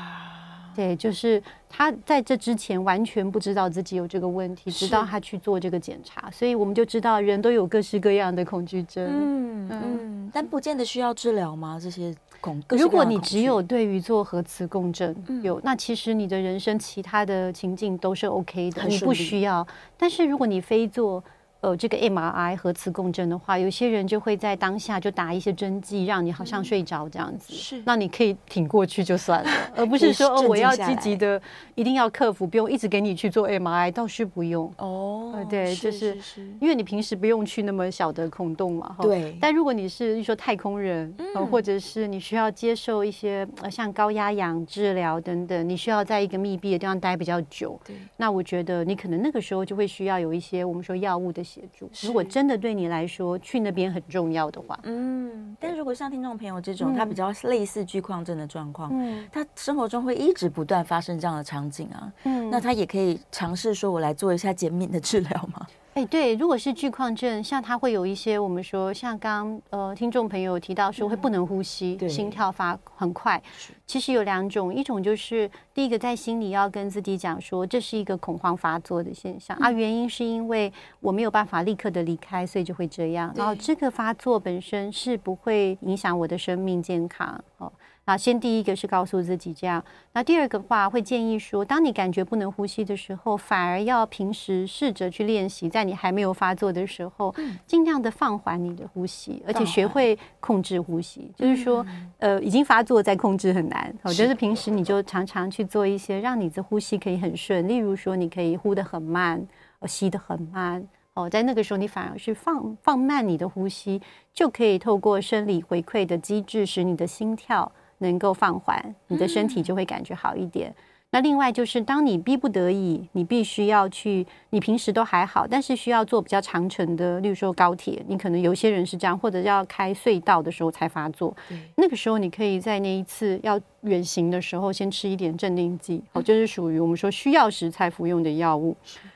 [0.76, 9.08] 对，就是他在这之前完全不知道自己有这个问题，直到他去做这个检查，所以我们就知道人都有各式各样的恐惧症。
[9.08, 11.80] 嗯嗯，但不见得需要治疗吗？
[11.80, 19.68] 这些恐，如果你只有对于做核磁共振有，那其实你的人生其他的情境都是 OK 的，你不需要。
[19.96, 21.24] 但是如果你非做
[21.62, 27.54] 呃，这个 MRI 核磁共振的话，有些人就会在当下就打一些针剂，让你好像睡着这样子。
[27.54, 31.40] 是，那你可以挺过去就算了， 而不是说哦，我要积极的，
[31.76, 34.74] 一定要克服，不用一直给你去做 MRI，倒是不用。
[34.78, 36.18] 哦，对，就是
[36.60, 38.96] 因为你平时不用去那么小的孔洞嘛。
[39.00, 39.38] 对。
[39.40, 47.80] 但如果你是说太空人，嗯或者是你需要接受一些呃像高压氧治疗等等，你需要在一个密闭的地方待比较久。
[47.86, 47.96] 对。
[48.18, 51.46] 那我觉得你可能那个时候就会需要有一些我们说药物的。
[51.52, 65.68] 协助，如果真的对你来说去那边很重要的话，嗯，但如果像听众朋友这种，他比较类似惧矿症的状况，嗯，他生活中会一直不断发生这样的场景啊，嗯，那他也可以尝试说，我来做一下减敏的治疗吗？
[65.94, 73.42] 哎、哎，对，如果是惧旷症，像它会有一些我们说，像刚呃听众朋友提到说会不能呼吸，嗯、心跳发很快。
[73.86, 83.34] 其实有两种，一种就是第一个在心里要跟自己讲说，这是一个恐慌发作的现象、嗯、啊，原因是因为我没有办法立刻的离开，所以就会这样。
[83.36, 87.70] 然后这个发作本身是不会影响我的生命健康哦。
[88.04, 89.84] 那先第一个是告诉自己这样，
[90.14, 97.34] 那第二个话会建议说，当你感觉不能呼吸的时候，反而要平时试着去练习，在你还没有发作的时候，
[97.68, 101.32] 尽量的放缓你的呼吸，而且学会控制呼吸。
[101.38, 101.86] 就是说，
[102.18, 103.94] 呃，已经发作再控制很难。
[104.02, 109.48] 我觉得平时你就常常去做一些让你的呼吸可以很顺，例如说，你可以呼得很慢，
[109.80, 110.86] 呃，吸得很慢。
[111.14, 114.02] 哦，在那个时候，你反而是放放慢你的呼吸，
[114.34, 117.72] 就可以透过生理回馈的机制，使你的心跳。
[118.02, 120.70] 能够放缓，你的身体就会感觉好一点。
[120.70, 120.76] 嗯、
[121.12, 131.36] 那另外就是，当你逼不得已，你必须要去，你平时都还好，但是需要坐比较长程的，例如说高铁，你可能有些人是这样，或者要开隧道的时候才发作。
[131.76, 138.76] 那个时候，你可以在那一次要远行的时候，先吃一点镇定剂，好，就是属于我们说需要时才服用的药物。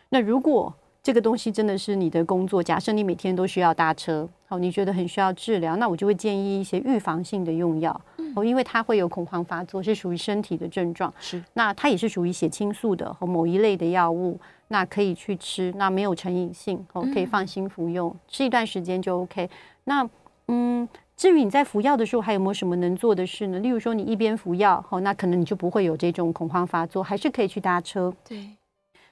[0.09, 8.01] 那如果这个东西真的是你的工作，假设你每天都需要搭车，好，你觉得很需要治疗，那我就会建议一些预防性的用药，
[8.35, 19.49] 哦，因为它会有恐慌发作，是属于身体的症状，是，那它也是属于血清素的和某一类的药物，那可以去吃，那没有成瘾性，哦，可以放心服用，吃一段时间就 OK。
[19.85, 20.07] 那，
[20.47, 23.59] 嗯，至于你在服药的时候还有没有什么能做的事呢？
[23.59, 28.54] 例如说你一边服药，哦，那可能你就不会有这种恐慌发作，还是可以去搭车，对。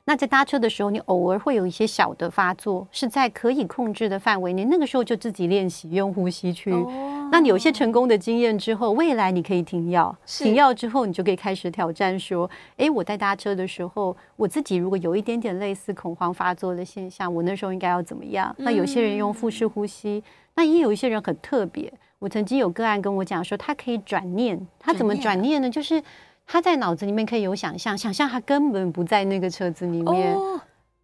[0.05, 4.65] 那在搭车的时候，你偶尔会有一些小的发作，是在可以控制的范围内。
[4.65, 6.73] 那个时候就自己练习用呼吸去。
[6.73, 6.91] Oh.
[7.31, 10.13] 那你有些成功的经验之后，未来你可以停药。
[10.25, 18.53] 停药之后，你就可以开始挑战说：哎，我在搭车的时候，我自己如果有一点点类似恐慌发作的现象，我那时候应该要怎么样？
[18.57, 20.21] 那有些人用腹式呼吸，
[20.55, 21.91] 那也有一些人很特别。
[22.19, 25.69] 我曾经有个案跟我讲说，他可以转念，他怎么转念呢？
[25.69, 26.03] 就是。
[26.45, 30.61] 他在脑子里面可以有想象，想象他根本不在那个车子里面，哦、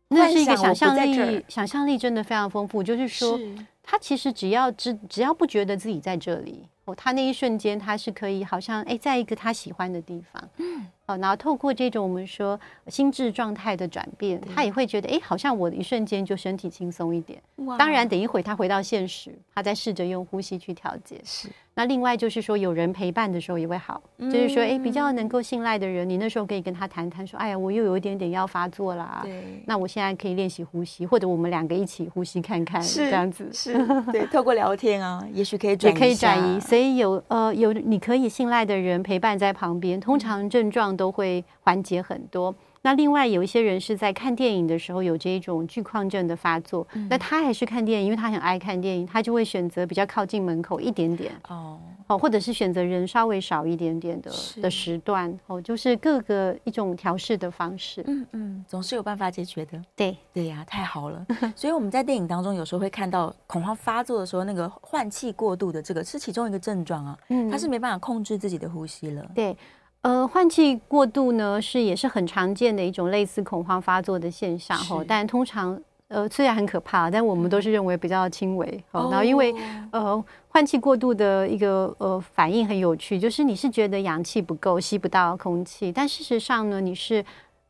[0.10, 2.84] 那是一个想象力，想象力真的非常丰富。
[2.84, 10.50] 就是说，是他其实只要只只要不觉得自己在这里，哦，他那一瞬间他是可以好像哎，在一个他喜欢的地方。
[10.58, 17.42] 嗯哦，然后透过这种我们说心智状态的转变，他也会觉得，哎，好像我的一瞬间就身体轻松一点。
[17.66, 17.76] 哇！
[17.78, 21.20] 当然，等一会他回到现实，他再试着用呼吸去调节。
[21.24, 21.50] 是。
[21.74, 29.22] 那另外就是说，有人陪伴的时候也会好，嗯、就是说，哎，比较能够信赖的人，你那时候可以跟他谈谈，说，哎呀，我又有一点点要发作啦。
[29.24, 29.64] 对。
[29.66, 33.50] 那我现在可以练习呼吸，或者我们两个一起呼吸看看，是这样子。
[33.54, 33.74] 是。
[34.12, 35.96] 对，透过聊天啊，也许可以转移。
[35.96, 36.60] 也可以转移。
[36.60, 40.98] 所以有呃有你可以信赖的人陪伴在旁边，通常症状。
[41.00, 42.54] 都会缓解很多。
[42.82, 54.32] 那另外有一些人是在看电影的时候有这一种惧旷症的发作，嗯、那他还是看电影，因为他很爱看电影，他就会选择比较靠近门口一点点哦哦，或者是选择人稍微少一点点的
[54.62, 58.02] 的时段哦，就是各个一种调试的方式。
[58.08, 59.82] 嗯嗯，总是有办法解决的。
[59.94, 61.26] 对对呀，太好了。
[61.58, 69.30] 所以我们在电影当中有时候会看到恐慌发作的时候，那个换气过度的这个是其中一个症状啊，嗯，他是没办法控制自己的呼吸了。
[69.36, 69.56] 对。
[70.02, 75.04] 呃，换气过度呢，是也是很常见的一种类似恐慌发作的现象哈。
[75.08, 78.66] 但通常呃虽然很可怕，但我们都是认为比较轻微。
[78.92, 79.54] 哦，然后因为
[79.92, 87.24] 呃换气过度的一个呃反应很有趣，就是你是觉得氧气不够，吸不到空气，但事实上呢，你是。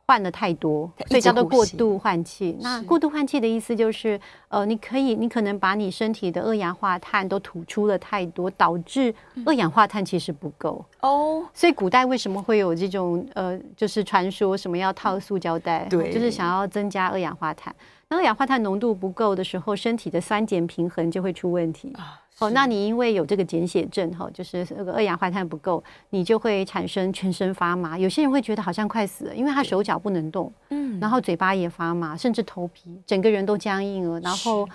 [0.09, 2.57] 换的太多，所以叫做过度换气。
[2.61, 9.13] 那过度换气的意思就是，呃，你可以，你可能把你身体的二氧化碳都吐出了太多，导致
[9.45, 11.45] 二氧化碳其实不够哦。
[11.53, 17.71] 所以古代为什么会有这种呃，就是传说什么要套塑胶袋，对，就是想要增加二氧化碳。
[18.07, 21.93] 那二氧化碳浓度不够的时候，身体的酸碱平衡就会出问题。
[22.39, 27.97] 哦，那你因为有这个减血症哈，就是那个二氧化碳不够，你就会产生全身发麻。
[27.97, 34.19] 有些人会觉得好像快死了，因为他手脚不能动，嗯，然后嘴巴也发麻，甚至头皮整个人都僵硬了。
[34.21, 34.67] 然后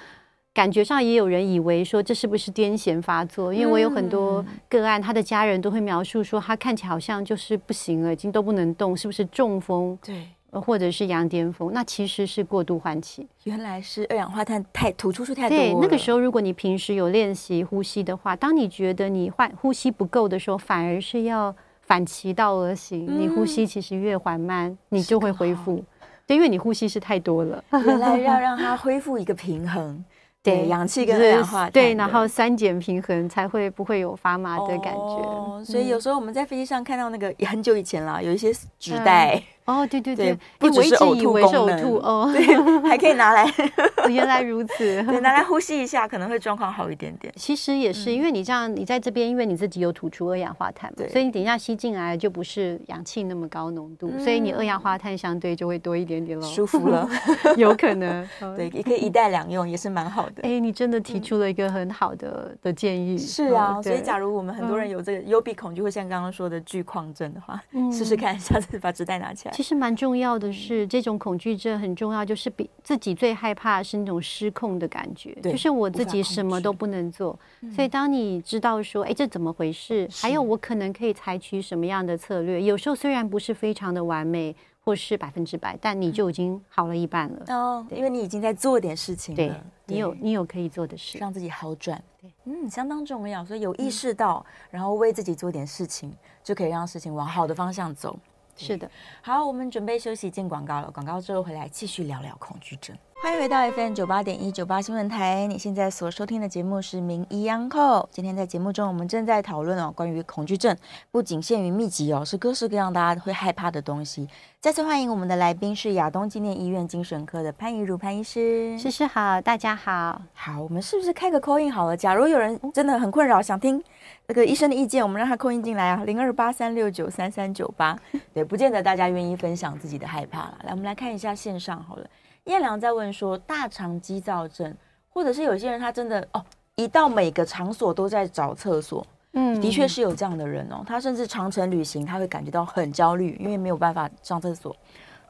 [0.52, 3.52] 感觉上也有人以为说，这是不是癫痫发作？
[3.52, 9.98] 因为我有很多个案，他的家人都会描述说，他看起来好像就是不行了，已经都不能动，是不是中风？
[10.04, 10.28] 对。
[10.60, 13.26] 或者是羊癫疯，那其实是过度换气。
[13.44, 15.56] 原来是二氧化碳太吐出去太多。
[15.56, 23.06] 对，那个时候如果你平时有练习呼吸的话，当你觉得你换呼吸不够的时候，反而是要反其道而行。
[23.08, 25.84] 嗯、你呼吸其实越缓慢，你就会恢复。
[26.26, 27.62] 对，因为你呼吸是太多了。
[27.84, 30.04] 原来 要让它恢复一个平衡。
[30.42, 34.98] 对，氧气跟二氧化碳，对，然后酸碱平衡才会不会有发麻的感觉。
[34.98, 39.42] 哦，所以有时候我们在飞机上看到那个很久以前了，有一些纸袋。
[39.66, 42.44] 哦，对对对，对不只是呕吐功能，哦， 对，
[42.88, 43.46] 还可以拿来。
[44.10, 47.32] 原来如此， 对，拿来呼吸一下，可能会状况好一点点。
[47.36, 57.08] 其实也是，因为你这样，你在这边，因为你自己有吐出二氧化碳嘛，对，所以你等一下吸进来就不是氧气那么高浓度，所以你二氧化碳相对就会多一点点喽，舒服了，
[57.56, 58.28] 有可能。
[58.56, 60.42] 对，也可以一袋两用，也是蛮好的。
[60.42, 63.16] 哎，你真的提出了一个很好的的建议。
[63.16, 67.58] 是啊，所以假如我们很多人有这个幽闭恐惧，会像刚刚说的惧旷症的话，
[67.90, 69.53] 试试看，下次把纸袋拿起来。
[69.54, 77.38] 其实蛮重要的是，这种恐惧症很重要，就是比自己最害怕是那种失控的感觉，就是我自己什么都不能做。
[77.74, 80.08] 所以当你知道说，哎，这怎么回事？
[80.12, 82.62] 还有我可能可以采取什么样的策略？
[82.62, 87.54] 有时候虽然不是非常的完美，或是百分之百，但你就已经好了一半了。
[87.54, 89.36] 哦，因为你已经在做点事情了。
[89.36, 89.52] 对，
[89.86, 92.02] 你有你有可以做的事，让自己好转。
[92.20, 93.44] 对，嗯，相当重要。
[93.44, 98.18] 所以有意识到，然后为自己做点事情，就可以让事情往好的方向走。
[98.56, 98.90] 是的，
[99.22, 100.90] 好，我们准备休息进广告了。
[100.90, 102.96] 广告之后回来继续聊聊恐惧症。
[103.24, 108.06] 欢迎回到 FM 九八点一九八新闻台，你现在所收听的节目是名医央叩。
[108.10, 110.76] 今天在节目中，我们正在讨论哦，关于恐惧症，
[111.10, 114.28] 不仅限于密集哦，是各式各样大家会害怕的东西。
[114.60, 118.78] 再次欢迎我们的来宾是亚东纪念医院精神科的潘怡如潘医师。
[118.78, 120.20] 诗诗好，大家好。
[120.34, 121.96] 好，我们是不是开个 call in 好了？
[121.96, 123.82] 假如有人真的很困扰，想听
[124.26, 127.98] 那个医生的意见，我们让他 call in 进来啊，零二八三六九三三九八。
[128.34, 130.58] 对，不见得大家愿意分享自己的害怕了。
[130.64, 132.06] 来，我们来看一下线上好了。
[132.44, 134.74] 燕良在问说，大肠激躁症，
[135.08, 136.44] 或者是有些人他真的哦，
[136.76, 140.84] 一到每个场所都在找厕所，嗯，的确是有这样的人哦。
[140.86, 144.76] 他甚至长程旅行，他会感觉到很焦虑，因为没有办法上厕所。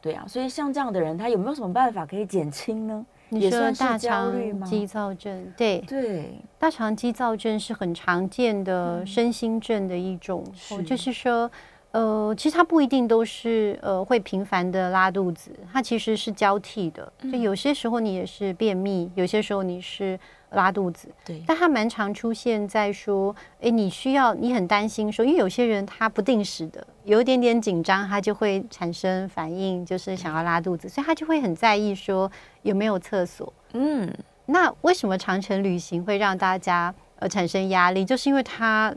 [0.02, 3.06] 对啊，所以像这样的人，他有没有什么办法可以减轻呢？
[3.28, 10.44] 你说大肠激躁症，对对，大肠激躁症是很常见的身心症的一种，
[10.84, 11.50] 就是说。
[11.94, 17.12] 呃，其实它不一定都是呃会频繁的拉肚子，它其实是交替的。
[17.22, 20.18] 就有些时候你也是便秘，有些时候你是
[20.50, 21.06] 拉肚子。
[21.24, 32.28] 对，但它蛮常出现在说，哎，你需要你很担心说，因为有些人他不定时的有一点点紧张，他就会产生反应，就是想要拉肚子，所以他就会很在意说
[32.62, 33.52] 有没有厕所。
[33.74, 34.12] 嗯，
[34.46, 38.04] 那为什么长程旅行会让大家呃产生压力？
[38.04, 38.92] 就是因为他。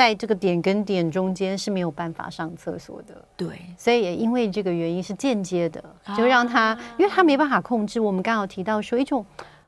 [0.00, 5.84] 在这个点跟点中间是没有办法上厕所的，对，所以也因为这个原因是间接的，
[6.16, 8.00] 就让他，因为他没办法控制。
[8.00, 9.22] 我们刚好提到说一种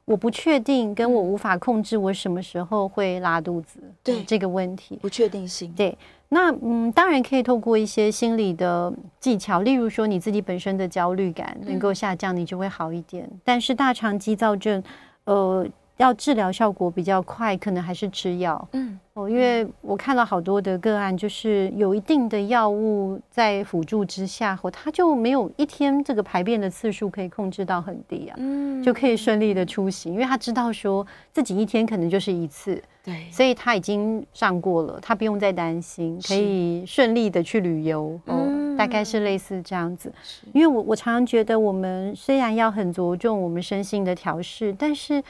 [0.06, 5.70] 我不确定，跟我无法控制我什么时候会拉肚子，对这个问题不确定性。
[5.76, 5.94] 对，
[6.30, 13.28] 那嗯，当然可以透过一些心理的技巧，例如说你自己本身的焦虑感能够下降，你就会好一点。
[13.44, 14.82] 但是大肠激躁症，
[15.24, 15.66] 呃。
[16.02, 18.68] 要治疗效果比较快，可能还是吃药。
[18.72, 38.18] 嗯，哦，因为我看到好多的个案，就是有一定的药物在辅助之下，后他就没有一天这个排便的次数可以控制到很低啊，嗯，就可以顺利的出行，因为他知道说自己一天可能就是一次，对，所以他已经上过了，他不用再担心，可以顺利的去旅游。
[38.26, 40.12] 哦，大概是类似这样子。
[40.52, 45.22] 因为我我常常觉得，我们虽然要很着重我们身心的调试，但是。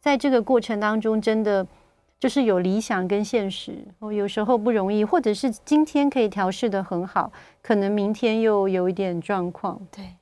[0.00, 1.66] 在这个过程当中，真的
[2.20, 7.30] 就是有理想跟现实，哦，有时候不容易，或者是今天可以调试的很好，
[7.60, 9.80] 可能明天又有一点状况。
[9.90, 10.14] 对，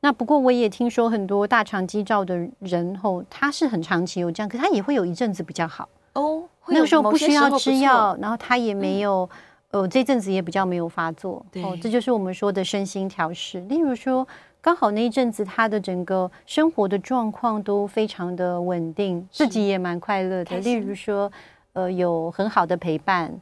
[0.00, 9.28] 那不过我也听说很多大肠肌照的人，后他是很长期有这样，可他也会有一阵子比较好哦，那个时候不需要吃药，然后他也没有，
[9.70, 11.44] 嗯、呃，这阵子也比较没有发作。
[11.52, 13.60] 对哦，这就是我们说的身心调试。
[13.62, 14.26] 例如说。
[14.66, 20.58] 刚好那一阵子，他的整个生活的状况都非常的稳定，自己也蛮快乐的。
[20.58, 21.30] 例如说，
[21.74, 23.32] 呃，有很好的陪伴，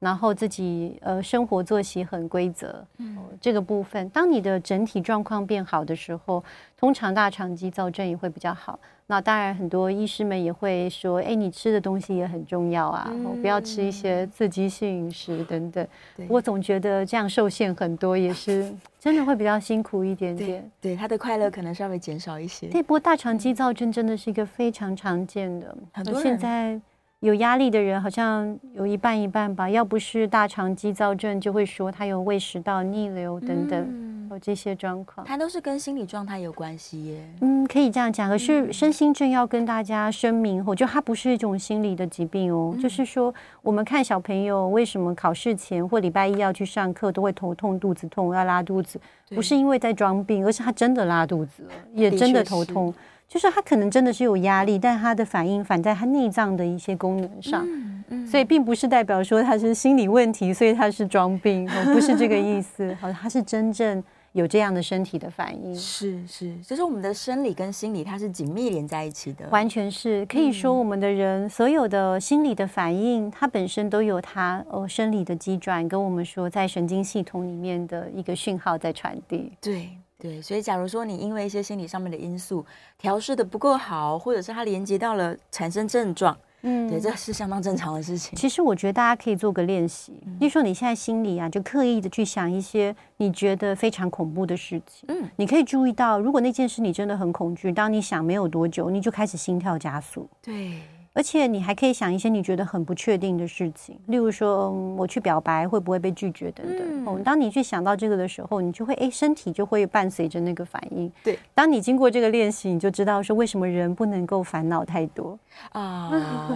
[0.00, 2.84] 然后自己呃生活作息很规则。
[2.98, 6.42] 嗯，这个部分，当你的整体状况变好的时候，
[6.76, 8.76] 通常大肠肌躁症也会比较好。
[9.12, 15.86] 那当然，很多医师们也会说：“哎，你吃的东西也很重要啊，嗯、不要吃一些刺激性饮食等等。”
[16.30, 20.62] 我总觉得这样受限很多，也是真的会比较辛苦一点点。
[20.80, 22.68] 对，对他的快乐可能稍微减少一些。
[22.68, 26.80] 对，不过大肠激躁症真的是一个非常常见的，很多现在。
[27.22, 35.24] 有压力的人好像有一半一半吧，要不是大肠激躁症，就会说他有胃食道逆流等等，嗯、有这些状况。
[35.24, 37.24] 它都是跟心理状态有关系耶。
[37.40, 38.28] 嗯，可以这样讲。
[38.28, 42.72] 可是身心症要跟大家声明，我觉得它不是一种心理的疾病哦。
[42.74, 52.92] 嗯、就是说，我们看小朋友为什么考试前或礼拜一要去上课都会头痛、肚子痛、要拉肚子，不是因为在装病，而是他真的拉肚子了，也真的头痛。
[53.32, 62.94] 就是他可能真的是有压力，但他的反应反在他内脏的一些功能上，嗯嗯、所以并不是代表说他是心理问题，所以他是装病，不是这个意思。
[63.00, 65.74] 好，他是真正有这样的身体的反应。
[65.74, 79.50] 是是，就是我们的生理跟心理它是紧密连在一起的，完全是可以说我们的人、嗯、所有的心理的反应，它本身都有它呃生理的机转，跟我们说在神经系统里面的一个讯号在传递。
[79.58, 79.88] 对。
[80.22, 82.64] 对，所以假如说你因为一些心理上面的因素
[82.96, 88.36] 调试的不够好，或者是它连接到了产生症状，嗯，对，这是相当正常的事情。
[88.36, 100.80] 其实我觉得大家可以做个练习，比如说你现在心里啊，就刻意的去想一些你觉得非常恐怖的事情，嗯，你可以注意到，如果那件事你真的很恐惧，当你想没有多久，你就开始心跳加速，对。
[101.14, 106.78] 而且你还可以想一些你觉得很不确定的事情，例如说，我去表白会不会被拒绝等等。
[106.80, 111.12] 嗯，哦，当你去想到这个的时候，你就会哎，身体就会伴随着那个反应。
[111.22, 115.38] 对，当你经过这个练习，你就知道说为什么人不能够烦恼太多
[115.72, 116.10] 啊，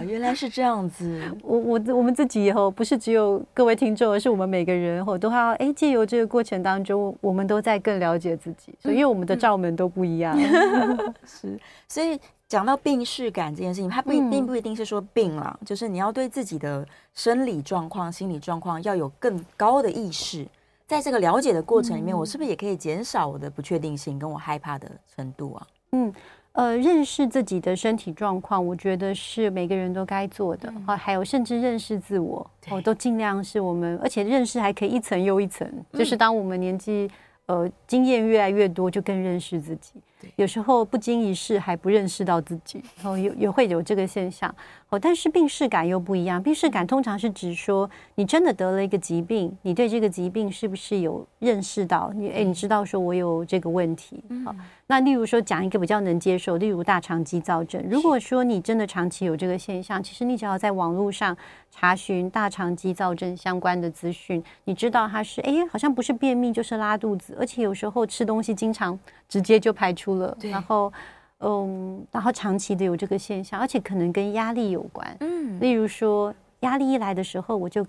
[0.05, 1.21] 原来是这样子。
[1.43, 10.35] 我我我们自己以后不是只有各位听众，而是我们每个人哦，都要哎，借由这个过程当中，我们都在更了解自己，所以因为我们的罩门都不一样，
[11.23, 12.19] 是，所以。
[12.47, 20.47] 讲到病视感这件事情，它不一定不一定是说病了，嗯，就是你要对自己的生理状况、心理状况要有更高的意识。
[20.85, 25.67] 在这个了解的过程里面，嗯，我是不是也可以减少我的不确定性跟我害怕的程度啊？
[25.91, 26.13] 嗯，
[26.53, 30.73] 呃，认识自己的身体状况，我觉得是每个人都该做的。
[30.85, 37.11] 啊，还有甚至认识自我，哦，都尽量是我们，而且认识还可以一层又一层，就是当我们年纪。
[37.47, 39.93] 呃，经验越来越多，就更认识自己。
[40.35, 44.53] 有时候不经一事还不认识到自己，然后也也会有这个现象。
[44.89, 46.41] 哦，但是病视感又不一样。
[46.41, 52.09] 病视感通常是指说，你真的得了一个疾病，你对这个疾病是不是有认识到？
[52.15, 54.23] 你哎，你知道说我有这个问题。
[54.45, 54.55] 好，
[54.87, 57.83] 那例如说讲一个比较能接受，例如大肠肌躁症。
[57.89, 61.35] 如果说你真的长期有这个现象，其实你只要在网络上
[61.69, 68.97] 查询大肠肌躁症相关的资讯，你知道它是哎，好像不是便秘就是拉肚子，而且有时候吃东西经常
[69.27, 70.91] 直接就排出了，然后。
[71.39, 75.17] 嗯，然后长期的有这个现象，而且可能跟压力有关。
[75.19, 77.85] 嗯，例如说压力一来的时候，我就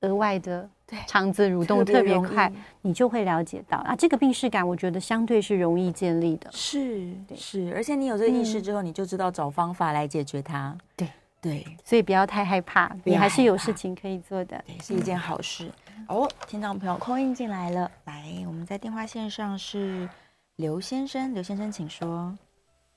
[0.00, 0.68] 额外的
[1.06, 2.52] 肠子蠕动特别快，
[2.82, 6.50] 你就会了解到啊，这个病视感，我觉得相对是容易建立的。
[6.50, 10.76] 是，是，而且你有这个意识之后，嗯，你就知道找方法来解决它。
[10.96, 11.08] 对，
[11.40, 15.70] 对，所以不要太害怕，你还是有事情可以做的，对，是一件好事。
[16.08, 20.08] 哦，听众朋友 call in 进来了，来，我们在电话线上是
[20.56, 22.36] 刘先生，刘先生请说。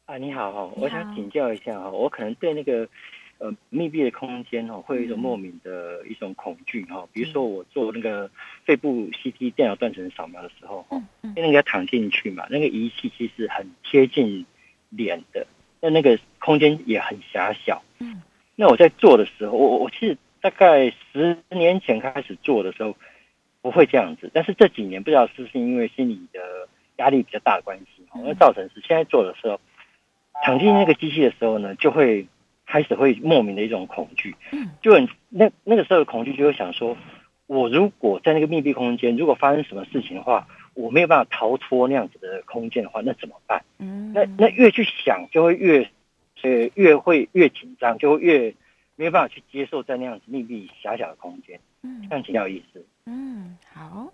[0.05, 2.87] 啊，你好哈，我想请教一下哈，我可能对那个
[3.37, 7.07] 呃密闭的空间哦，会有一种莫名的一种恐惧哈。
[7.13, 8.29] 比如说我做那个
[8.65, 14.45] 肺部 CT 电脑断层扫描的时候哈，因为那个要躺进去嘛，那个仪器其实很贴近
[14.89, 15.47] 脸的，
[15.79, 17.81] 那那个空间也很狭小。
[17.99, 18.21] 嗯，
[18.55, 22.93] 那我在做的时候，我我其实大概十年前开始做的时候
[23.61, 29.59] 不会这样子，但是这几年不知道是不是因为心理的压力比较大的关系，那造成是现在做的时候。
[30.43, 32.27] 躺进那个机器的时候呢，就会
[32.65, 34.35] 开始会莫名的一种恐惧，
[34.81, 36.97] 就很那那个时候的恐惧就会想说，
[37.47, 43.63] 我如果在那个密闭空间，如果发生什么事情的话，我没有办法逃脱那样子的空间的话，那怎么办？
[43.77, 45.89] 嗯，那那越去想就会越
[46.41, 48.53] 呃越会越紧张，就会越
[48.97, 52.85] 没有办法去接受在那样子密闭狭小的空间，嗯，这样挺有意思。
[53.05, 54.11] 嗯，好，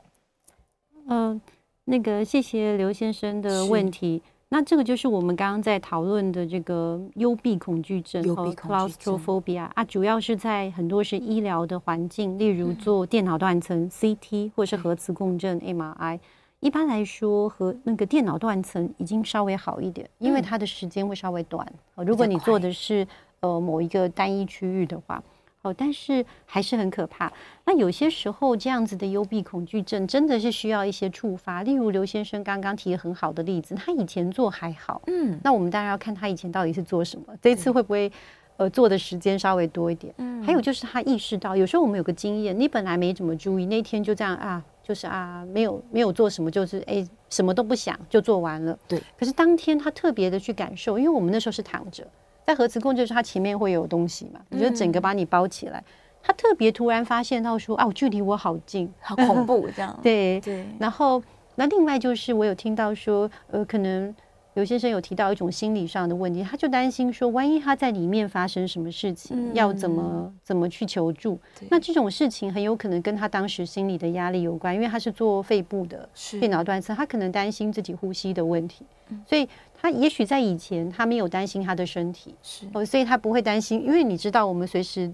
[1.07, 1.41] 嗯、呃，
[1.89, 4.21] 那个谢谢刘先生的问题。
[4.49, 16.19] 那这个就是我们刚刚在讨论的这个幽闭恐惧症和 claustrophobia 啊，主要是在很多是医疗的环境，例如做电脑断层 CT 或是核磁共振 MRI。
[16.59, 21.65] 一般来说，和那个电脑断层已经稍微好一点，因为它的时间会稍微短。
[21.95, 23.07] 如果你做的是
[23.39, 25.23] 呃某一个单一区域的话。
[25.61, 27.31] 哦，但是还是很可怕。
[27.65, 31.63] 那有些时候，这样子的幽闭恐惧症真的是需要一些触发。
[31.63, 38.09] 例如刘先生刚刚提的很好的例子，他以前做还好，嗯，那我们当然要看他以前到底是做什么，这一次会不会
[38.55, 40.13] 呃做的时间稍微多一点？
[40.17, 48.79] 嗯，还有就是他意识到，有时候我们有个经验，你本来没怎么注意，那天就这样啊，就是啊，没有没有做什么，就是哎什么都不想就做完了。
[48.87, 49.03] 对。
[49.17, 52.07] 可是当天他特别的去感受，因为我们那时候是躺着。
[52.49, 54.39] 在核磁共振，就是它前面会有东西嘛？
[54.49, 55.83] 你就整个把你包起来。
[56.23, 60.65] 他特别突然发现到说：“啊，距离我好近， 好恐怖这样。”对对。
[60.79, 61.21] 然后，
[61.57, 64.13] 那另外就是我有听到说，呃，可能
[64.55, 71.39] 刘先生有提到一种心理上的问题，他就担心说，万一他在里面发生什么事情，要怎么怎么去求助？
[71.69, 78.83] 那这种事情很有可能跟他当时心理的压力有关，因为他是做肺部的电脑断层，他可能担心自己呼吸的问题，
[79.27, 79.47] 所以。
[79.81, 85.11] 他也许在以前，他没有担心他的身体，是哦，所以他不会担心，因为你知道，我们随时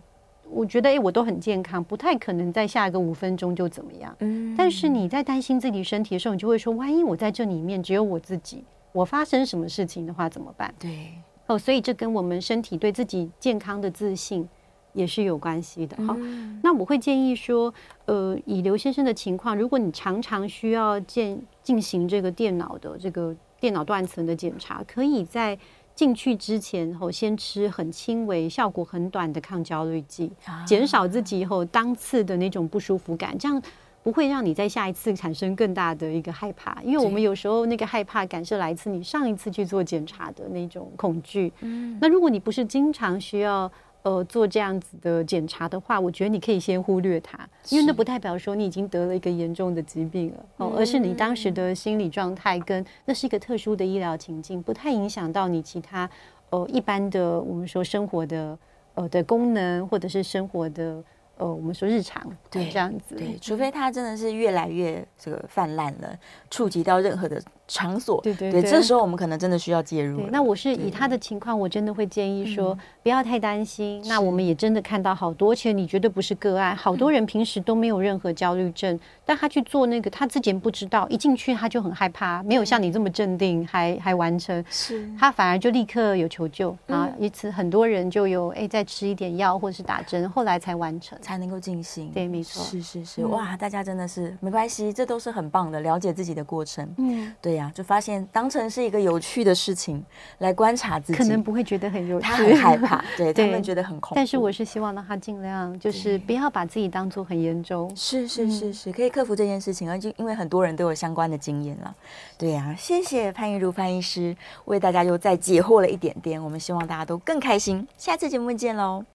[0.49, 4.15] 我觉得哎，我都很健康，不太可能在下一个五分钟就怎么样。
[4.19, 10.73] 嗯，但是你在担心自己身体的时候，你就会说，万一我在这里面只有我自己，我发生什么事情的话怎么办？
[10.79, 11.11] 对，
[11.47, 14.47] 哦，所以这跟我们身体对自己健康的自信
[14.93, 15.95] 也是有关系的。
[16.05, 17.73] 哈，嗯，那我会建议说，
[18.05, 23.35] 呃，以刘先生的情况，如果你常常需要进进行这个电脑的这个
[23.65, 25.57] 电脑断层的检查，可以在。
[25.95, 30.29] 进去之前后，先吃很轻微、效果很短的抗焦虑剂，
[30.67, 33.61] 减少自己以后当次的那种不舒服感，这样
[34.03, 36.77] 不会让你在下一次产生更大的一个害怕。
[36.83, 41.53] 因为我们有时候那个害怕感是来自你上一次去做检查的那种恐惧。
[41.61, 43.71] 嗯，那如果你不是经常需要。
[44.05, 47.39] 呃，做这样子的检查的话，我觉得你可以先忽略它，
[47.69, 56.07] 因为那不代表说你已经得了一个严重的疾病了哦，而是你当时的心理状态跟那是一个特殊的医疗情境，不太影响到你其他
[56.51, 58.55] 呃一般的我们说生活的
[58.93, 61.03] 呃的功能或者是生活的。
[61.37, 66.17] 呃，我们说日常对这样子，对，除非它真的是越来越这个泛滥了，
[66.49, 70.21] 触及到任何的场所，对对对，这时候我们可能真的需要介入。
[70.31, 74.01] 那我是以他的情况，我真的会建议说，不要太担心。
[74.07, 91.17] 那我们也真的看到好多，而且你绝对不是个案，好多人平时都没有任何焦虑症，但他去做那个，他自己不知道，一进去他就很害怕，没有像你这么镇定，还还完成，是，他反而就立刻有求救啊，因此很多人就有哎再吃一点药或者是打针，后来才完成。
[91.21, 96.87] 才能够进行，对，没错，是是是，哇，大家真的是没关系，这都是很棒的了解自己的过程。
[96.97, 100.03] 嗯，对呀，就发现当成是一个有趣的事情
[100.39, 104.15] 来观察自己，可能不会觉得很有趣，他很害怕， 对他们觉得很恐怖。
[104.15, 107.91] 但是我是希望让他尽量就是不要把自己当做很严重。
[107.95, 111.95] 是是是是，可以克服这件事情，而且因为很多人都有相关的经验了。
[112.37, 114.35] 对呀，谢谢潘玉如潘医师
[114.65, 117.87] 为大家又再解惑了一点点，我们希望大家都更开心。
[117.97, 119.03] 下次节目见喽。